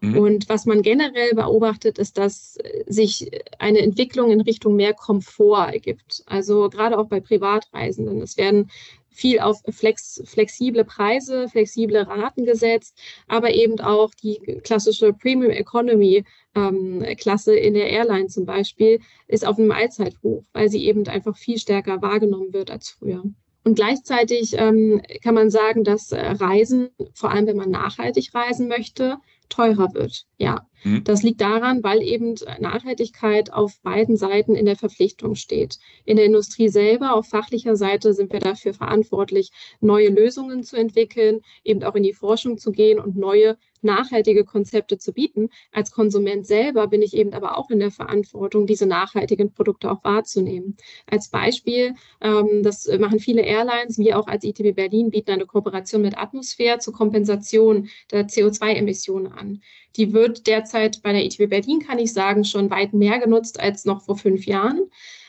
Mhm. 0.00 0.18
Und 0.18 0.48
was 0.48 0.66
man 0.66 0.82
generell 0.82 1.34
beobachtet, 1.34 1.98
ist, 1.98 2.18
dass 2.18 2.58
sich 2.86 3.30
eine 3.58 3.80
Entwicklung 3.80 4.30
in 4.30 4.40
Richtung 4.40 4.76
mehr 4.76 4.94
Komfort 4.94 5.72
ergibt. 5.72 6.22
Also 6.26 6.68
gerade 6.68 6.98
auch 6.98 7.08
bei 7.08 7.20
Privatreisenden. 7.20 8.20
Es 8.20 8.36
werden 8.36 8.70
viel 9.16 9.40
auf 9.40 9.62
flex, 9.70 10.22
flexible 10.26 10.84
Preise, 10.84 11.48
flexible 11.48 12.02
Raten 12.02 12.44
gesetzt, 12.44 12.94
aber 13.26 13.54
eben 13.54 13.80
auch 13.80 14.14
die 14.14 14.38
klassische 14.62 15.14
Premium 15.14 15.50
Economy 15.50 16.24
ähm, 16.54 17.02
Klasse 17.16 17.56
in 17.56 17.72
der 17.72 17.88
Airline 17.88 18.26
zum 18.26 18.44
Beispiel 18.44 19.00
ist 19.26 19.46
auf 19.46 19.58
einem 19.58 19.72
Allzeithoch, 19.72 20.44
weil 20.52 20.68
sie 20.68 20.84
eben 20.84 21.08
einfach 21.08 21.36
viel 21.36 21.58
stärker 21.58 22.02
wahrgenommen 22.02 22.52
wird 22.52 22.70
als 22.70 22.90
früher. 22.90 23.22
Und 23.64 23.74
gleichzeitig 23.74 24.54
ähm, 24.58 25.02
kann 25.24 25.34
man 25.34 25.50
sagen, 25.50 25.82
dass 25.82 26.12
Reisen, 26.12 26.90
vor 27.14 27.32
allem 27.32 27.46
wenn 27.46 27.56
man 27.56 27.70
nachhaltig 27.70 28.32
reisen 28.32 28.68
möchte, 28.68 29.16
teurer 29.48 29.92
wird. 29.94 30.24
Ja, 30.38 30.66
mhm. 30.84 31.04
das 31.04 31.22
liegt 31.22 31.40
daran, 31.40 31.82
weil 31.82 32.02
eben 32.02 32.34
Nachhaltigkeit 32.60 33.52
auf 33.52 33.80
beiden 33.82 34.16
Seiten 34.16 34.54
in 34.54 34.66
der 34.66 34.76
Verpflichtung 34.76 35.34
steht. 35.34 35.78
In 36.04 36.16
der 36.16 36.26
Industrie 36.26 36.68
selber, 36.68 37.14
auf 37.14 37.28
fachlicher 37.28 37.76
Seite 37.76 38.14
sind 38.14 38.32
wir 38.32 38.40
dafür 38.40 38.74
verantwortlich, 38.74 39.50
neue 39.80 40.08
Lösungen 40.08 40.62
zu 40.62 40.76
entwickeln, 40.76 41.40
eben 41.64 41.82
auch 41.82 41.94
in 41.94 42.02
die 42.02 42.12
Forschung 42.12 42.58
zu 42.58 42.72
gehen 42.72 42.98
und 42.98 43.16
neue 43.16 43.56
nachhaltige 43.82 44.44
Konzepte 44.44 44.98
zu 44.98 45.12
bieten. 45.12 45.48
Als 45.72 45.90
Konsument 45.90 46.46
selber 46.46 46.88
bin 46.88 47.02
ich 47.02 47.14
eben 47.14 47.32
aber 47.32 47.56
auch 47.56 47.70
in 47.70 47.78
der 47.78 47.90
Verantwortung, 47.90 48.66
diese 48.66 48.86
nachhaltigen 48.86 49.52
Produkte 49.52 49.90
auch 49.90 50.04
wahrzunehmen. 50.04 50.76
Als 51.06 51.28
Beispiel, 51.28 51.94
ähm, 52.20 52.62
das 52.62 52.86
machen 52.98 53.20
viele 53.20 53.42
Airlines, 53.42 53.98
wir 53.98 54.18
auch 54.18 54.26
als 54.26 54.44
ITB 54.44 54.74
Berlin 54.74 55.10
bieten 55.10 55.30
eine 55.30 55.46
Kooperation 55.46 56.02
mit 56.02 56.18
Atmosphäre 56.18 56.78
zur 56.78 56.92
Kompensation 56.92 57.88
der 58.10 58.26
CO2-Emissionen 58.26 59.28
an. 59.28 59.62
Die 59.96 60.12
wird 60.12 60.46
derzeit 60.46 60.65
bei 60.72 61.12
der 61.12 61.24
ITB 61.24 61.48
Berlin, 61.48 61.80
kann 61.80 61.98
ich 61.98 62.12
sagen, 62.12 62.44
schon 62.44 62.70
weit 62.70 62.92
mehr 62.92 63.18
genutzt 63.18 63.60
als 63.60 63.84
noch 63.84 64.02
vor 64.02 64.16
fünf 64.16 64.46
Jahren. 64.46 64.82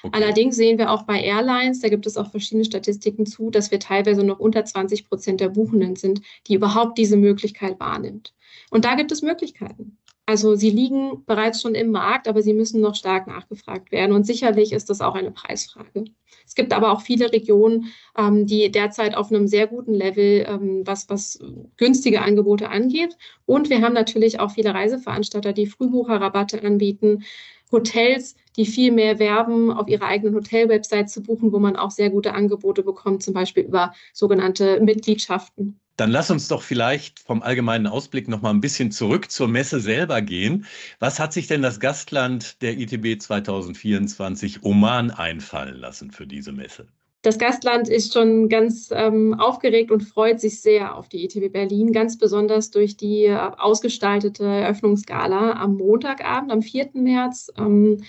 Okay. 0.03 0.15
Allerdings 0.15 0.55
sehen 0.55 0.77
wir 0.77 0.91
auch 0.91 1.03
bei 1.03 1.21
Airlines, 1.21 1.79
da 1.79 1.89
gibt 1.89 2.05
es 2.05 2.17
auch 2.17 2.31
verschiedene 2.31 2.65
Statistiken 2.65 3.25
zu, 3.25 3.49
dass 3.49 3.71
wir 3.71 3.79
teilweise 3.79 4.23
noch 4.23 4.39
unter 4.39 4.63
20 4.63 5.07
Prozent 5.07 5.41
der 5.41 5.49
Buchenden 5.49 5.95
sind, 5.95 6.21
die 6.47 6.55
überhaupt 6.55 6.97
diese 6.97 7.17
Möglichkeit 7.17 7.79
wahrnimmt. 7.79 8.33
Und 8.69 8.85
da 8.85 8.95
gibt 8.95 9.11
es 9.11 9.21
Möglichkeiten. 9.21 9.97
Also 10.27 10.55
sie 10.55 10.71
liegen 10.71 11.23
bereits 11.25 11.61
schon 11.61 11.73
im 11.73 11.89
Markt, 11.89 12.27
aber 12.27 12.41
sie 12.41 12.53
müssen 12.53 12.81
noch 12.81 12.95
stark 12.95 13.27
nachgefragt 13.27 13.93
werden. 13.93 14.11
Und 14.11 14.25
sicherlich 14.25 14.73
ist 14.73 14.89
das 14.89 14.99
auch 14.99 15.15
eine 15.15 15.31
Preisfrage. 15.31 16.03
Es 16.45 16.53
gibt 16.53 16.73
aber 16.73 16.91
auch 16.91 16.99
viele 16.99 17.31
Regionen, 17.31 17.93
ähm, 18.17 18.45
die 18.45 18.69
derzeit 18.69 19.15
auf 19.15 19.31
einem 19.31 19.47
sehr 19.47 19.67
guten 19.67 19.93
Level, 19.93 20.45
ähm, 20.45 20.81
was, 20.85 21.09
was 21.09 21.39
günstige 21.77 22.23
Angebote 22.23 22.69
angeht. 22.69 23.17
Und 23.45 23.69
wir 23.69 23.81
haben 23.81 23.93
natürlich 23.93 24.41
auch 24.41 24.51
viele 24.51 24.73
Reiseveranstalter, 24.73 25.53
die 25.53 25.65
Frühbucherrabatte 25.65 26.61
anbieten, 26.61 27.23
Hotels, 27.71 28.35
die 28.55 28.65
viel 28.65 28.91
mehr 28.91 29.19
werben, 29.19 29.71
auf 29.71 29.87
ihrer 29.87 30.05
eigenen 30.05 30.35
Hotelwebsite 30.35 31.05
zu 31.05 31.21
buchen, 31.21 31.51
wo 31.51 31.59
man 31.59 31.75
auch 31.75 31.91
sehr 31.91 32.09
gute 32.09 32.33
Angebote 32.33 32.83
bekommt, 32.83 33.23
zum 33.23 33.33
Beispiel 33.33 33.63
über 33.63 33.93
sogenannte 34.13 34.79
Mitgliedschaften. 34.79 35.79
Dann 35.97 36.11
lass 36.11 36.29
uns 36.29 36.47
doch 36.47 36.61
vielleicht 36.61 37.19
vom 37.19 37.41
allgemeinen 37.41 37.87
Ausblick 37.87 38.27
noch 38.27 38.43
mal 38.43 38.51
ein 38.51 38.61
bisschen 38.61 38.91
zurück 38.91 39.31
zur 39.31 39.47
Messe 39.47 39.79
selber 39.79 40.21
gehen. 40.21 40.65
Was 40.99 41.19
hat 41.19 41.33
sich 41.33 41.47
denn 41.47 41.63
das 41.63 41.79
Gastland 41.79 42.61
der 42.61 42.77
ITB 42.77 43.19
2024 43.19 44.63
Oman 44.63 45.09
einfallen 45.09 45.75
lassen 45.75 46.11
für 46.11 46.27
diese 46.27 46.51
Messe? 46.51 46.87
Das 47.23 47.39
Gastland 47.39 47.89
ist 47.89 48.13
schon 48.13 48.47
ganz 48.47 48.89
ähm, 48.93 49.33
aufgeregt 49.33 49.91
und 49.91 50.01
freut 50.01 50.39
sich 50.39 50.61
sehr 50.61 50.95
auf 50.95 51.09
die 51.09 51.25
ETB 51.25 51.51
Berlin, 51.51 51.91
ganz 51.91 52.17
besonders 52.17 52.71
durch 52.71 52.95
die 52.95 53.25
äh, 53.25 53.35
ausgestaltete 53.35 54.45
Eröffnungsgala 54.45 55.53
am 55.53 55.75
Montagabend, 55.75 56.51
am 56.51 56.61
4. 56.61 56.89
März. 56.93 57.51
Ähm, 57.57 58.03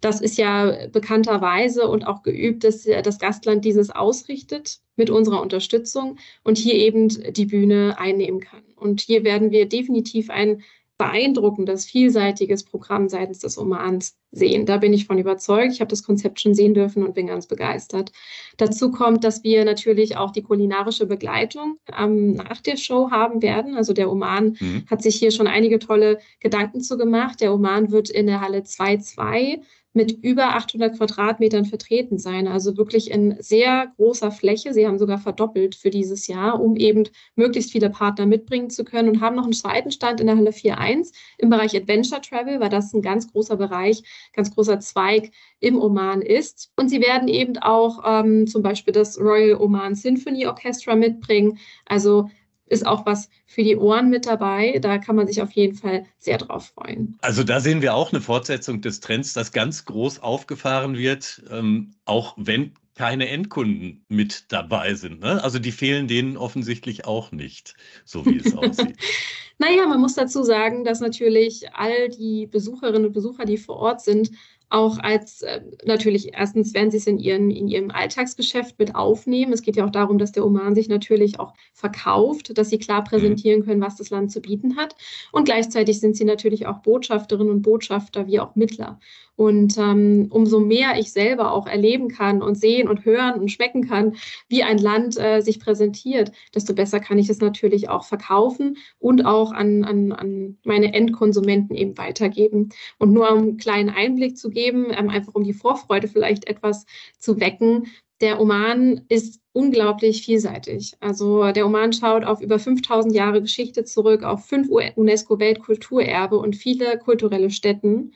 das 0.00 0.20
ist 0.20 0.36
ja 0.36 0.88
bekannterweise 0.90 1.86
und 1.88 2.06
auch 2.06 2.22
geübt, 2.22 2.64
dass 2.64 2.82
das 2.82 3.18
Gastland 3.20 3.64
dieses 3.64 3.90
ausrichtet 3.90 4.80
mit 4.96 5.10
unserer 5.10 5.40
Unterstützung 5.40 6.18
und 6.42 6.58
hier 6.58 6.74
eben 6.74 7.08
die 7.32 7.46
Bühne 7.46 7.96
einnehmen 7.98 8.40
kann. 8.40 8.64
Und 8.74 9.00
hier 9.00 9.22
werden 9.22 9.52
wir 9.52 9.68
definitiv 9.68 10.28
ein 10.28 10.62
beeindruckendes, 10.98 11.84
vielseitiges 11.86 12.64
Programm 12.64 13.08
seitens 13.08 13.40
des 13.40 13.58
Omans 13.58 14.16
sehen. 14.30 14.66
Da 14.66 14.76
bin 14.78 14.92
ich 14.92 15.06
von 15.06 15.18
überzeugt. 15.18 15.72
Ich 15.72 15.80
habe 15.80 15.90
das 15.90 16.02
Konzept 16.02 16.40
schon 16.40 16.54
sehen 16.54 16.74
dürfen 16.74 17.02
und 17.02 17.14
bin 17.14 17.26
ganz 17.26 17.46
begeistert. 17.46 18.12
Dazu 18.56 18.90
kommt, 18.90 19.24
dass 19.24 19.42
wir 19.42 19.64
natürlich 19.64 20.16
auch 20.16 20.30
die 20.30 20.42
kulinarische 20.42 21.06
Begleitung 21.06 21.78
ähm, 21.98 22.34
nach 22.34 22.60
der 22.60 22.76
Show 22.76 23.10
haben 23.10 23.42
werden. 23.42 23.74
Also 23.74 23.92
der 23.92 24.10
Oman 24.10 24.56
mhm. 24.60 24.84
hat 24.88 25.02
sich 25.02 25.16
hier 25.16 25.30
schon 25.30 25.46
einige 25.46 25.78
tolle 25.78 26.18
Gedanken 26.40 26.80
zu 26.80 26.96
gemacht. 26.96 27.40
Der 27.40 27.52
Oman 27.52 27.90
wird 27.90 28.08
in 28.08 28.26
der 28.26 28.40
Halle 28.40 28.60
2.2 28.60 29.60
mit 29.94 30.24
über 30.24 30.54
800 30.56 30.96
Quadratmetern 30.96 31.64
vertreten 31.64 32.18
sein. 32.18 32.48
Also 32.48 32.76
wirklich 32.76 33.10
in 33.10 33.36
sehr 33.40 33.92
großer 33.96 34.30
Fläche. 34.30 34.72
Sie 34.72 34.86
haben 34.86 34.98
sogar 34.98 35.18
verdoppelt 35.18 35.74
für 35.74 35.90
dieses 35.90 36.26
Jahr, 36.26 36.60
um 36.60 36.76
eben 36.76 37.04
möglichst 37.36 37.72
viele 37.72 37.90
Partner 37.90 38.26
mitbringen 38.26 38.70
zu 38.70 38.84
können 38.84 39.08
und 39.10 39.20
haben 39.20 39.36
noch 39.36 39.44
einen 39.44 39.52
zweiten 39.52 39.90
Stand 39.90 40.20
in 40.20 40.26
der 40.26 40.36
Halle 40.36 40.50
4.1 40.50 41.12
im 41.38 41.50
Bereich 41.50 41.76
Adventure 41.76 42.20
Travel, 42.20 42.60
weil 42.60 42.70
das 42.70 42.92
ein 42.94 43.02
ganz 43.02 43.30
großer 43.30 43.56
Bereich, 43.56 44.02
ganz 44.32 44.54
großer 44.54 44.80
Zweig 44.80 45.30
im 45.60 45.80
Oman 45.80 46.22
ist. 46.22 46.72
Und 46.76 46.88
sie 46.88 47.00
werden 47.00 47.28
eben 47.28 47.58
auch 47.58 48.02
ähm, 48.06 48.46
zum 48.46 48.62
Beispiel 48.62 48.92
das 48.92 49.20
Royal 49.20 49.60
Oman 49.60 49.94
Symphony 49.94 50.46
Orchestra 50.46 50.96
mitbringen. 50.96 51.58
Also 51.84 52.30
ist 52.66 52.86
auch 52.86 53.04
was 53.06 53.28
für 53.46 53.62
die 53.62 53.76
Ohren 53.76 54.08
mit 54.10 54.26
dabei. 54.26 54.78
Da 54.80 54.98
kann 54.98 55.16
man 55.16 55.26
sich 55.26 55.42
auf 55.42 55.52
jeden 55.52 55.76
Fall 55.76 56.06
sehr 56.18 56.38
drauf 56.38 56.72
freuen. 56.74 57.18
Also 57.20 57.44
da 57.44 57.60
sehen 57.60 57.82
wir 57.82 57.94
auch 57.94 58.12
eine 58.12 58.20
Fortsetzung 58.20 58.80
des 58.80 59.00
Trends, 59.00 59.32
das 59.32 59.52
ganz 59.52 59.84
groß 59.84 60.20
aufgefahren 60.20 60.96
wird, 60.96 61.42
ähm, 61.50 61.94
auch 62.04 62.34
wenn 62.36 62.72
keine 62.94 63.28
Endkunden 63.28 64.04
mit 64.08 64.52
dabei 64.52 64.94
sind. 64.94 65.20
Ne? 65.20 65.42
Also 65.42 65.58
die 65.58 65.72
fehlen 65.72 66.08
denen 66.08 66.36
offensichtlich 66.36 67.06
auch 67.06 67.32
nicht, 67.32 67.74
so 68.04 68.24
wie 68.26 68.38
es 68.38 68.54
aussieht. 68.54 68.96
naja, 69.58 69.86
man 69.86 70.00
muss 70.00 70.14
dazu 70.14 70.42
sagen, 70.42 70.84
dass 70.84 71.00
natürlich 71.00 71.72
all 71.74 72.10
die 72.10 72.46
Besucherinnen 72.46 73.06
und 73.06 73.12
Besucher, 73.12 73.44
die 73.44 73.56
vor 73.56 73.76
Ort 73.76 74.02
sind, 74.02 74.30
auch 74.72 74.98
als 74.98 75.42
äh, 75.42 75.60
natürlich 75.84 76.32
erstens 76.32 76.72
werden 76.72 76.90
sie 76.90 76.96
es 76.96 77.06
in, 77.06 77.18
ihren, 77.18 77.50
in 77.50 77.68
ihrem 77.68 77.90
Alltagsgeschäft 77.90 78.78
mit 78.78 78.94
aufnehmen. 78.94 79.52
Es 79.52 79.60
geht 79.60 79.76
ja 79.76 79.84
auch 79.84 79.90
darum, 79.90 80.16
dass 80.16 80.32
der 80.32 80.46
Oman 80.46 80.74
sich 80.74 80.88
natürlich 80.88 81.38
auch 81.38 81.52
verkauft, 81.74 82.56
dass 82.56 82.70
sie 82.70 82.78
klar 82.78 83.04
präsentieren 83.04 83.60
mhm. 83.60 83.64
können, 83.64 83.80
was 83.82 83.96
das 83.96 84.08
Land 84.08 84.32
zu 84.32 84.40
bieten 84.40 84.76
hat. 84.76 84.96
Und 85.30 85.44
gleichzeitig 85.44 86.00
sind 86.00 86.16
sie 86.16 86.24
natürlich 86.24 86.66
auch 86.66 86.78
Botschafterinnen 86.78 87.52
und 87.52 87.62
Botschafter 87.62 88.26
wie 88.26 88.40
auch 88.40 88.56
Mittler. 88.56 88.98
Und 89.34 89.78
ähm, 89.78 90.26
umso 90.30 90.60
mehr 90.60 90.98
ich 90.98 91.10
selber 91.10 91.52
auch 91.52 91.66
erleben 91.66 92.08
kann 92.08 92.42
und 92.42 92.54
sehen 92.54 92.86
und 92.86 93.04
hören 93.04 93.40
und 93.40 93.50
schmecken 93.50 93.88
kann, 93.88 94.14
wie 94.48 94.62
ein 94.62 94.78
Land 94.78 95.18
äh, 95.18 95.40
sich 95.40 95.58
präsentiert, 95.58 96.32
desto 96.54 96.74
besser 96.74 97.00
kann 97.00 97.18
ich 97.18 97.30
es 97.30 97.40
natürlich 97.40 97.88
auch 97.88 98.04
verkaufen 98.04 98.76
und 98.98 99.24
auch 99.24 99.52
an, 99.52 99.84
an, 99.84 100.12
an 100.12 100.58
meine 100.64 100.92
Endkonsumenten 100.92 101.74
eben 101.74 101.96
weitergeben. 101.96 102.68
Und 102.98 103.12
nur 103.12 103.32
um 103.32 103.38
einen 103.38 103.56
kleinen 103.56 103.88
Einblick 103.88 104.36
zu 104.36 104.50
geben, 104.50 104.61
ähm, 104.68 105.10
einfach 105.10 105.34
um 105.34 105.44
die 105.44 105.52
Vorfreude 105.52 106.08
vielleicht 106.08 106.46
etwas 106.46 106.86
zu 107.18 107.40
wecken, 107.40 107.88
der 108.20 108.40
Oman 108.40 109.04
ist 109.08 109.40
unglaublich 109.52 110.24
vielseitig. 110.24 110.94
Also 111.00 111.50
der 111.52 111.66
Oman 111.66 111.92
schaut 111.92 112.24
auf 112.24 112.40
über 112.40 112.58
5000 112.58 113.14
Jahre 113.14 113.42
Geschichte 113.42 113.84
zurück, 113.84 114.22
auf 114.22 114.46
fünf 114.46 114.68
UNESCO-Weltkulturerbe 114.68 116.38
und 116.38 116.54
viele 116.54 116.98
kulturelle 116.98 117.50
Stätten. 117.50 118.12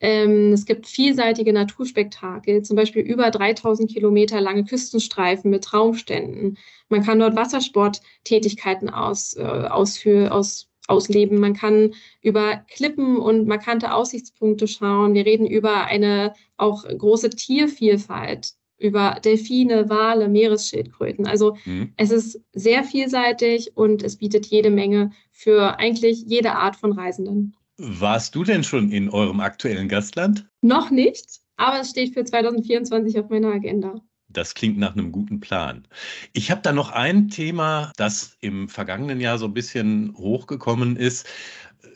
Ähm, 0.00 0.52
es 0.52 0.66
gibt 0.66 0.86
vielseitige 0.86 1.54
Naturspektakel, 1.54 2.62
zum 2.62 2.76
Beispiel 2.76 3.02
über 3.02 3.30
3000 3.30 3.90
Kilometer 3.90 4.40
lange 4.42 4.64
Küstenstreifen 4.64 5.50
mit 5.50 5.64
Traumständen. 5.64 6.58
Man 6.90 7.02
kann 7.02 7.18
dort 7.18 7.36
Wassersporttätigkeiten 7.36 8.90
aus, 8.90 9.34
äh, 9.36 9.42
ausführen, 9.42 10.28
aus, 10.28 10.68
ausleben. 10.88 11.38
Man 11.38 11.54
kann 11.54 11.94
über 12.20 12.62
Klippen 12.68 13.16
und 13.16 13.46
markante 13.46 13.92
Aussichtspunkte 13.92 14.68
schauen. 14.68 15.14
Wir 15.14 15.26
reden 15.26 15.46
über 15.46 15.84
eine 15.84 16.34
auch 16.56 16.84
große 16.84 17.30
Tiervielfalt, 17.30 18.52
über 18.78 19.18
Delfine, 19.24 19.88
Wale, 19.88 20.28
Meeresschildkröten. 20.28 21.26
Also 21.26 21.56
mhm. 21.64 21.92
es 21.96 22.10
ist 22.10 22.40
sehr 22.52 22.84
vielseitig 22.84 23.76
und 23.76 24.02
es 24.02 24.16
bietet 24.16 24.46
jede 24.46 24.70
Menge 24.70 25.10
für 25.30 25.78
eigentlich 25.78 26.24
jede 26.26 26.52
Art 26.52 26.76
von 26.76 26.92
Reisenden. 26.92 27.56
Warst 27.76 28.34
du 28.34 28.44
denn 28.44 28.62
schon 28.62 28.92
in 28.92 29.10
eurem 29.10 29.40
aktuellen 29.40 29.88
Gastland? 29.88 30.46
Noch 30.60 30.90
nicht, 30.90 31.40
aber 31.56 31.80
es 31.80 31.90
steht 31.90 32.14
für 32.14 32.24
2024 32.24 33.18
auf 33.18 33.30
meiner 33.30 33.52
Agenda. 33.52 34.00
Das 34.36 34.54
klingt 34.54 34.78
nach 34.78 34.92
einem 34.92 35.12
guten 35.12 35.40
Plan. 35.40 35.86
Ich 36.32 36.50
habe 36.50 36.60
da 36.62 36.72
noch 36.72 36.90
ein 36.90 37.28
Thema, 37.28 37.92
das 37.96 38.36
im 38.40 38.68
vergangenen 38.68 39.20
Jahr 39.20 39.38
so 39.38 39.46
ein 39.46 39.54
bisschen 39.54 40.14
hochgekommen 40.16 40.96
ist. 40.96 41.26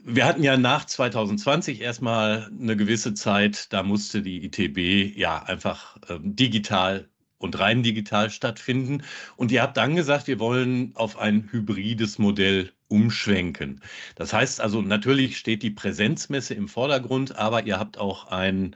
Wir 0.05 0.25
hatten 0.25 0.43
ja 0.43 0.57
nach 0.57 0.87
2020 0.87 1.81
erstmal 1.81 2.51
eine 2.59 2.77
gewisse 2.77 3.15
Zeit, 3.15 3.73
da 3.73 3.83
musste 3.83 4.23
die 4.23 4.45
ITB 4.47 5.17
ja 5.17 5.43
einfach 5.43 5.97
äh, 6.09 6.19
digital 6.21 7.09
und 7.39 7.59
rein 7.59 7.83
digital 7.83 8.31
stattfinden. 8.31 9.03
Und 9.37 9.53
ihr 9.53 9.63
habt 9.63 9.77
dann 9.77 9.97
gesagt, 9.97 10.27
wir 10.27 10.39
wollen 10.39 10.93
auf 10.95 11.19
ein 11.19 11.49
hybrides 11.51 12.19
Modell 12.19 12.73
umschwenken. 12.89 13.81
Das 14.17 14.33
heißt 14.33 14.61
also, 14.61 14.83
natürlich 14.83 15.39
steht 15.39 15.63
die 15.63 15.71
Präsenzmesse 15.71 16.55
im 16.55 16.69
Vordergrund, 16.69 17.37
aber 17.37 17.65
ihr 17.65 17.79
habt 17.79 17.99
auch 17.99 18.29
ein 18.29 18.75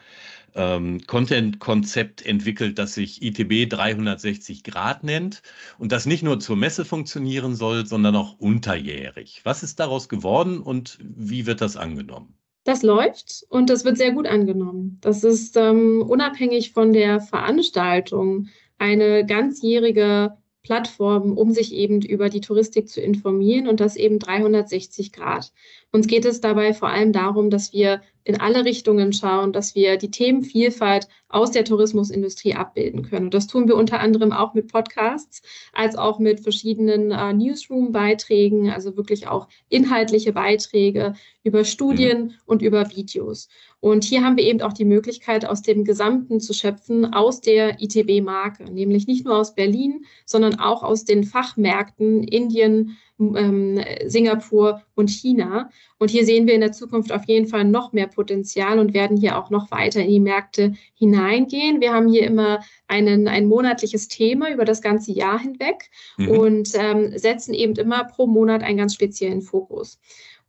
ähm, 0.54 1.00
Content-Konzept 1.06 2.24
entwickelt, 2.24 2.78
das 2.78 2.94
sich 2.94 3.22
ITB 3.22 3.68
360 3.68 4.64
Grad 4.64 5.04
nennt 5.04 5.42
und 5.78 5.92
das 5.92 6.06
nicht 6.06 6.22
nur 6.22 6.40
zur 6.40 6.56
Messe 6.56 6.84
funktionieren 6.84 7.54
soll, 7.54 7.86
sondern 7.86 8.16
auch 8.16 8.38
unterjährig. 8.38 9.40
Was 9.44 9.62
ist 9.62 9.80
daraus 9.80 10.08
geworden 10.08 10.60
und 10.60 10.98
wie 11.02 11.46
wird 11.46 11.60
das 11.60 11.76
angenommen? 11.76 12.34
Das 12.64 12.82
läuft 12.82 13.44
und 13.48 13.70
das 13.70 13.84
wird 13.84 13.98
sehr 13.98 14.12
gut 14.12 14.26
angenommen. 14.26 14.98
Das 15.00 15.24
ist 15.24 15.56
ähm, 15.56 16.02
unabhängig 16.02 16.72
von 16.72 16.92
der 16.92 17.20
Veranstaltung 17.20 18.48
eine 18.78 19.26
ganzjährige 19.26 20.36
Plattform, 20.62 21.36
um 21.36 21.50
sich 21.52 21.74
eben 21.74 22.02
über 22.02 22.28
die 22.28 22.40
Touristik 22.40 22.88
zu 22.88 23.00
informieren 23.00 23.66
und 23.66 23.80
das 23.80 23.96
eben 23.96 24.20
360 24.20 25.12
Grad. 25.12 25.52
Uns 25.90 26.06
geht 26.06 26.24
es 26.24 26.40
dabei 26.40 26.72
vor 26.72 26.88
allem 26.88 27.12
darum, 27.12 27.50
dass 27.50 27.72
wir 27.72 28.00
in 28.24 28.40
alle 28.40 28.64
Richtungen 28.64 29.12
schauen, 29.12 29.52
dass 29.52 29.74
wir 29.74 29.96
die 29.96 30.10
Themenvielfalt 30.10 31.08
aus 31.28 31.50
der 31.50 31.64
Tourismusindustrie 31.64 32.54
abbilden 32.54 33.02
können. 33.02 33.26
Und 33.26 33.34
das 33.34 33.46
tun 33.46 33.66
wir 33.66 33.76
unter 33.76 34.00
anderem 34.00 34.32
auch 34.32 34.54
mit 34.54 34.70
Podcasts, 34.70 35.42
als 35.72 35.96
auch 35.96 36.18
mit 36.18 36.40
verschiedenen 36.40 37.10
äh, 37.10 37.32
Newsroom-Beiträgen, 37.32 38.70
also 38.70 38.96
wirklich 38.96 39.26
auch 39.26 39.48
inhaltliche 39.68 40.32
Beiträge 40.32 41.14
über 41.42 41.64
Studien 41.64 42.22
mhm. 42.24 42.32
und 42.46 42.62
über 42.62 42.90
Videos. 42.90 43.48
Und 43.80 44.04
hier 44.04 44.22
haben 44.22 44.36
wir 44.36 44.44
eben 44.44 44.62
auch 44.62 44.74
die 44.74 44.84
Möglichkeit, 44.84 45.44
aus 45.44 45.62
dem 45.62 45.84
Gesamten 45.84 46.38
zu 46.38 46.52
schöpfen, 46.52 47.12
aus 47.12 47.40
der 47.40 47.82
ITB-Marke, 47.82 48.64
nämlich 48.64 49.08
nicht 49.08 49.24
nur 49.24 49.36
aus 49.36 49.54
Berlin, 49.54 50.04
sondern 50.24 50.60
auch 50.60 50.84
aus 50.84 51.04
den 51.04 51.24
Fachmärkten 51.24 52.22
Indien, 52.22 52.96
ähm, 53.36 53.80
Singapur 54.06 54.82
und 54.94 55.08
China. 55.08 55.70
Und 55.98 56.10
hier 56.10 56.24
sehen 56.24 56.46
wir 56.46 56.54
in 56.54 56.60
der 56.60 56.72
Zukunft 56.72 57.12
auf 57.12 57.24
jeden 57.26 57.46
Fall 57.46 57.64
noch 57.64 57.92
mehr 57.92 58.06
Potenzial 58.06 58.78
und 58.78 58.94
werden 58.94 59.16
hier 59.16 59.38
auch 59.38 59.50
noch 59.50 59.70
weiter 59.70 60.00
in 60.00 60.10
die 60.10 60.20
Märkte 60.20 60.74
hineingehen. 60.94 61.80
Wir 61.80 61.92
haben 61.92 62.08
hier 62.08 62.26
immer 62.26 62.60
einen, 62.88 63.28
ein 63.28 63.46
monatliches 63.46 64.08
Thema 64.08 64.50
über 64.52 64.64
das 64.64 64.82
ganze 64.82 65.12
Jahr 65.12 65.38
hinweg 65.38 65.90
mhm. 66.16 66.28
und 66.28 66.70
ähm, 66.74 67.16
setzen 67.16 67.54
eben 67.54 67.74
immer 67.76 68.04
pro 68.04 68.26
Monat 68.26 68.62
einen 68.62 68.78
ganz 68.78 68.94
speziellen 68.94 69.42
Fokus. 69.42 69.98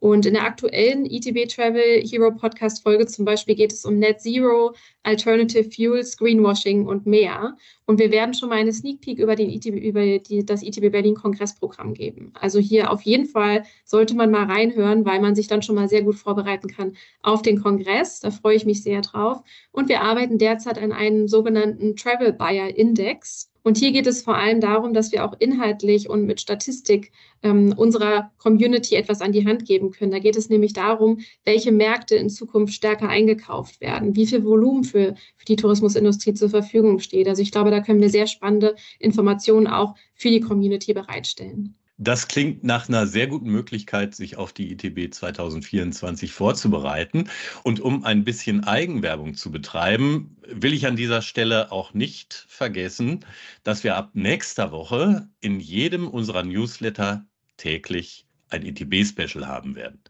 Und 0.04 0.26
in 0.26 0.34
der 0.34 0.44
aktuellen 0.44 1.06
ETB 1.06 1.48
Travel 1.48 2.02
Hero 2.06 2.30
Podcast 2.36 2.84
Folge 2.84 3.08
zum 3.08 3.24
Beispiel 3.24 3.56
geht 3.56 3.72
es 3.72 3.86
um 3.86 4.00
Net 4.00 4.20
Zero, 4.20 4.74
Alternative 5.04 5.64
Fuels, 5.64 6.18
Greenwashing 6.18 6.86
und 6.86 7.06
mehr. 7.06 7.56
Und 7.86 8.00
wir 8.00 8.12
werden 8.12 8.34
schon 8.34 8.50
mal 8.50 8.58
eine 8.58 8.74
Sneak 8.74 9.00
Peek 9.00 9.18
über, 9.18 9.38
den 9.38 9.50
ITB, 9.50 9.78
über 9.78 10.20
die, 10.20 10.46
das 10.46 10.62
ITB 10.62 10.92
Berlin 10.92 11.16
Kongressprogramm 11.16 11.94
geben. 11.94 12.34
Also 12.34 12.60
hier 12.60 12.92
auf 12.92 13.04
jeden 13.04 13.28
Fall 13.28 13.64
sollte 13.86 14.14
man 14.14 14.30
mal 14.30 14.44
reinhören, 14.44 15.06
weil 15.06 15.22
man 15.22 15.36
sich 15.36 15.48
dann 15.48 15.62
schon 15.62 15.76
mal 15.76 15.88
sehr 15.88 16.02
gut 16.02 16.16
vorbereiten 16.16 16.68
kann 16.68 16.98
auf 17.22 17.42
den 17.42 17.62
Kongress. 17.62 18.20
Da 18.20 18.30
freue 18.30 18.58
ich 18.58 18.66
mich 18.66 18.84
sehr 18.84 19.00
drauf. 19.00 19.42
Und 19.72 19.88
wir 19.88 20.02
arbeiten 20.02 20.38
derzeit 20.38 20.80
an 20.80 20.92
einem 20.92 21.30
sogenannten 21.30 21.96
Travel 21.96 22.34
Buyer 22.34 22.76
Index 22.76 23.53
Und 23.64 23.78
hier 23.78 23.94
geht 23.94 24.08
es 24.08 24.22
vor 24.22 24.36
allem 24.36 24.60
darum, 24.60 24.94
dass 24.94 25.12
wir 25.14 25.24
auch 25.24 25.34
inhaltlich 25.40 26.10
und 26.10 26.26
mit 26.26 26.42
Statistik 26.42 27.12
ähm, 27.42 27.74
unserer 27.76 28.32
Community 28.38 28.96
etwas 28.96 29.22
an 29.22 29.32
die 29.32 29.46
Hand 29.48 29.66
geben 29.66 29.92
können. 29.92 30.12
Da 30.12 30.20
geht 30.20 30.36
es 30.36 30.50
nämlich 30.50 30.74
darum, 30.74 31.20
welche 31.46 31.72
Märkte 31.72 32.16
in 32.16 32.30
Zukunft 32.30 32.74
stärker 32.74 33.08
eingekauft 33.08 33.80
werden, 33.80 34.16
wie 34.18 34.28
viel 34.28 34.44
Volumen 34.44 34.84
für, 34.84 35.16
für 35.38 35.46
die 35.46 35.56
Tourismusindustrie 35.56 36.34
zur 36.34 36.50
Verfügung 36.50 37.00
steht. 37.00 37.28
Also 37.28 37.42
ich 37.42 37.52
glaube, 37.52 37.72
da 37.72 37.80
können 37.80 38.02
wir 38.02 38.10
sehr 38.10 38.28
spannende 38.28 38.76
Informationen 39.00 39.68
auch 39.68 39.96
für 40.14 40.30
die 40.30 40.42
Community 40.42 40.94
bereitstellen. 40.94 41.76
Das 41.98 42.28
klingt 42.28 42.64
nach 42.64 42.90
einer 42.90 43.06
sehr 43.06 43.28
guten 43.28 43.52
Möglichkeit, 43.52 44.16
sich 44.16 44.36
auf 44.38 44.52
die 44.52 44.72
ITB 44.72 45.14
2024 45.14 46.32
vorzubereiten. 46.32 47.30
Und 47.64 47.80
um 47.80 48.04
ein 48.04 48.24
bisschen 48.24 48.64
Eigenwerbung 48.64 49.36
zu 49.36 49.52
betreiben, 49.52 50.38
will 50.48 50.74
ich 50.74 50.88
an 50.88 50.96
dieser 50.96 51.22
Stelle 51.22 51.72
auch 51.72 51.94
nicht 51.94 52.46
vergessen, 52.48 53.24
dass 53.64 53.84
wir 53.84 53.96
ab 53.96 54.12
nächster 54.14 54.72
Woche 54.72 55.30
in 55.40 55.60
jedem 55.60 56.08
unserer 56.08 56.44
Newsletter 56.44 57.26
täglich 57.58 58.26
ein 58.50 58.66
ITB-Special 58.66 59.48
haben 59.48 59.76
werden. 59.76 60.02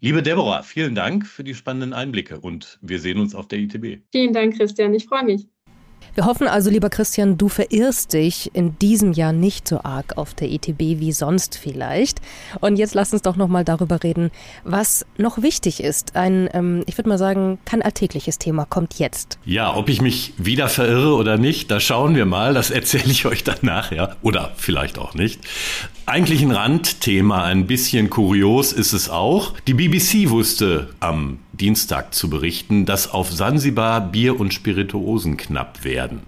Liebe 0.00 0.22
Deborah, 0.22 0.62
vielen 0.62 0.94
Dank 0.94 1.26
für 1.26 1.42
die 1.42 1.54
spannenden 1.54 1.94
Einblicke 1.94 2.38
und 2.38 2.78
wir 2.82 3.00
sehen 3.00 3.18
uns 3.18 3.34
auf 3.34 3.48
der 3.48 3.58
ITB. 3.60 4.02
Vielen 4.12 4.34
Dank, 4.34 4.54
Christian. 4.56 4.92
Ich 4.92 5.06
freue 5.06 5.24
mich. 5.24 5.46
Wir 6.14 6.24
hoffen 6.24 6.48
also, 6.48 6.70
lieber 6.70 6.90
Christian, 6.90 7.36
du 7.36 7.48
verirrst 7.48 8.12
dich 8.12 8.50
in 8.54 8.78
diesem 8.78 9.12
Jahr 9.12 9.32
nicht 9.32 9.68
so 9.68 9.80
arg 9.82 10.16
auf 10.16 10.34
der 10.34 10.50
ETB 10.50 11.00
wie 11.00 11.12
sonst 11.12 11.58
vielleicht. 11.58 12.20
Und 12.60 12.76
jetzt 12.76 12.94
lass 12.94 13.12
uns 13.12 13.22
doch 13.22 13.36
noch 13.36 13.48
mal 13.48 13.64
darüber 13.64 14.02
reden, 14.02 14.30
was 14.64 15.04
noch 15.18 15.42
wichtig 15.42 15.82
ist. 15.82 16.16
Ein, 16.16 16.48
ähm, 16.52 16.82
ich 16.86 16.96
würde 16.96 17.08
mal 17.08 17.18
sagen, 17.18 17.58
kein 17.64 17.82
alltägliches 17.82 18.38
Thema 18.38 18.64
kommt 18.64 18.98
jetzt. 18.98 19.38
Ja, 19.44 19.74
ob 19.74 19.88
ich 19.88 20.00
mich 20.00 20.32
wieder 20.38 20.68
verirre 20.68 21.14
oder 21.14 21.36
nicht, 21.36 21.70
da 21.70 21.80
schauen 21.80 22.14
wir 22.14 22.26
mal. 22.26 22.54
Das 22.54 22.70
erzähle 22.70 23.10
ich 23.10 23.26
euch 23.26 23.44
dann 23.44 23.58
nachher. 23.62 24.16
Oder 24.22 24.52
vielleicht 24.56 24.98
auch 24.98 25.14
nicht. 25.14 25.40
Eigentlich 26.06 26.42
ein 26.42 26.52
Randthema, 26.52 27.44
ein 27.44 27.66
bisschen 27.66 28.10
kurios 28.10 28.72
ist 28.72 28.92
es 28.92 29.10
auch. 29.10 29.54
Die 29.66 29.74
BBC 29.74 30.30
wusste 30.30 30.90
am 31.00 31.38
Dienstag 31.56 32.14
zu 32.14 32.30
berichten, 32.30 32.86
dass 32.86 33.10
auf 33.10 33.32
Sansibar 33.32 34.00
Bier 34.00 34.38
und 34.38 34.52
Spirituosen 34.52 35.36
knapp 35.36 35.84
werden. 35.84 36.20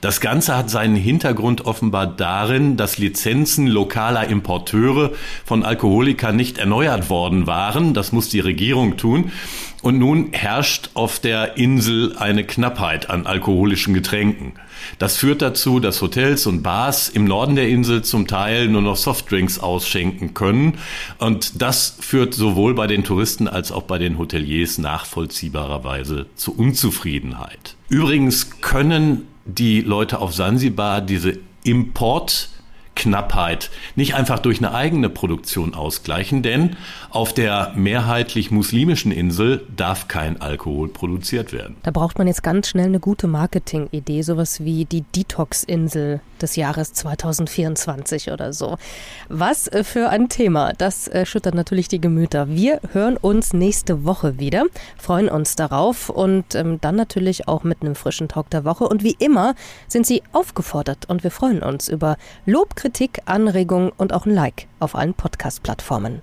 Das 0.00 0.20
Ganze 0.20 0.56
hat 0.56 0.70
seinen 0.70 0.96
Hintergrund 0.96 1.66
offenbar 1.66 2.06
darin, 2.06 2.76
dass 2.76 2.98
Lizenzen 2.98 3.66
lokaler 3.66 4.28
Importeure 4.28 5.12
von 5.44 5.64
Alkoholikern 5.64 6.36
nicht 6.36 6.58
erneuert 6.58 7.10
worden 7.10 7.46
waren. 7.46 7.94
Das 7.94 8.12
muss 8.12 8.28
die 8.28 8.40
Regierung 8.40 8.96
tun. 8.96 9.32
Und 9.80 9.98
nun 9.98 10.32
herrscht 10.32 10.90
auf 10.94 11.20
der 11.20 11.56
Insel 11.56 12.16
eine 12.18 12.44
Knappheit 12.44 13.10
an 13.10 13.26
alkoholischen 13.26 13.94
Getränken. 13.94 14.54
Das 14.98 15.16
führt 15.16 15.40
dazu, 15.40 15.78
dass 15.78 16.02
Hotels 16.02 16.46
und 16.46 16.62
Bars 16.62 17.08
im 17.08 17.24
Norden 17.24 17.54
der 17.54 17.68
Insel 17.68 18.02
zum 18.02 18.26
Teil 18.26 18.68
nur 18.68 18.82
noch 18.82 18.96
Softdrinks 18.96 19.60
ausschenken 19.60 20.34
können. 20.34 20.78
Und 21.18 21.62
das 21.62 21.96
führt 22.00 22.34
sowohl 22.34 22.74
bei 22.74 22.86
den 22.88 23.04
Touristen 23.04 23.46
als 23.46 23.70
auch 23.70 23.82
bei 23.82 23.98
den 23.98 24.18
Hoteliers 24.18 24.78
nachvollziehbarerweise 24.78 26.26
zu 26.34 26.56
Unzufriedenheit. 26.56 27.76
Übrigens 27.88 28.60
können 28.60 29.28
die 29.44 29.80
Leute 29.80 30.18
auf 30.20 30.34
Sansibar 30.34 31.00
diese 31.00 31.38
Import 31.62 32.50
Knappheit 32.98 33.70
nicht 33.94 34.14
einfach 34.14 34.40
durch 34.40 34.58
eine 34.58 34.74
eigene 34.74 35.08
Produktion 35.08 35.72
ausgleichen, 35.74 36.42
denn 36.42 36.76
auf 37.10 37.32
der 37.32 37.72
mehrheitlich 37.74 38.50
muslimischen 38.50 39.12
Insel 39.12 39.66
darf 39.74 40.08
kein 40.08 40.40
Alkohol 40.40 40.88
produziert 40.88 41.52
werden. 41.52 41.76
Da 41.82 41.90
braucht 41.90 42.18
man 42.18 42.26
jetzt 42.26 42.42
ganz 42.42 42.68
schnell 42.68 42.86
eine 42.86 43.00
gute 43.00 43.26
Marketingidee, 43.26 44.22
sowas 44.22 44.60
wie 44.62 44.84
die 44.84 45.02
Detox-Insel 45.02 46.20
des 46.40 46.56
Jahres 46.56 46.92
2024 46.92 48.30
oder 48.30 48.52
so. 48.52 48.76
Was 49.28 49.68
äh, 49.68 49.84
für 49.84 50.10
ein 50.10 50.28
Thema, 50.28 50.72
das 50.76 51.08
erschüttert 51.08 51.54
natürlich 51.54 51.88
die 51.88 52.00
Gemüter. 52.00 52.48
Wir 52.48 52.80
hören 52.92 53.16
uns 53.16 53.52
nächste 53.52 54.04
Woche 54.04 54.38
wieder, 54.38 54.64
freuen 54.96 55.28
uns 55.28 55.56
darauf 55.56 56.10
und 56.10 56.54
ähm, 56.54 56.78
dann 56.80 56.96
natürlich 56.96 57.48
auch 57.48 57.64
mit 57.64 57.82
einem 57.82 57.94
frischen 57.94 58.28
Talk 58.28 58.50
der 58.50 58.64
Woche. 58.64 58.88
Und 58.88 59.02
wie 59.02 59.16
immer 59.18 59.54
sind 59.88 60.06
Sie 60.06 60.22
aufgefordert 60.32 61.06
und 61.08 61.24
wir 61.24 61.30
freuen 61.30 61.62
uns 61.62 61.88
über 61.88 62.16
Lob, 62.46 62.76
Kritik, 62.76 63.20
Anregung 63.24 63.92
und 63.96 64.12
auch 64.12 64.26
ein 64.26 64.34
Like 64.34 64.66
auf 64.78 64.94
allen 64.94 65.14
Podcast-Plattformen. 65.14 66.22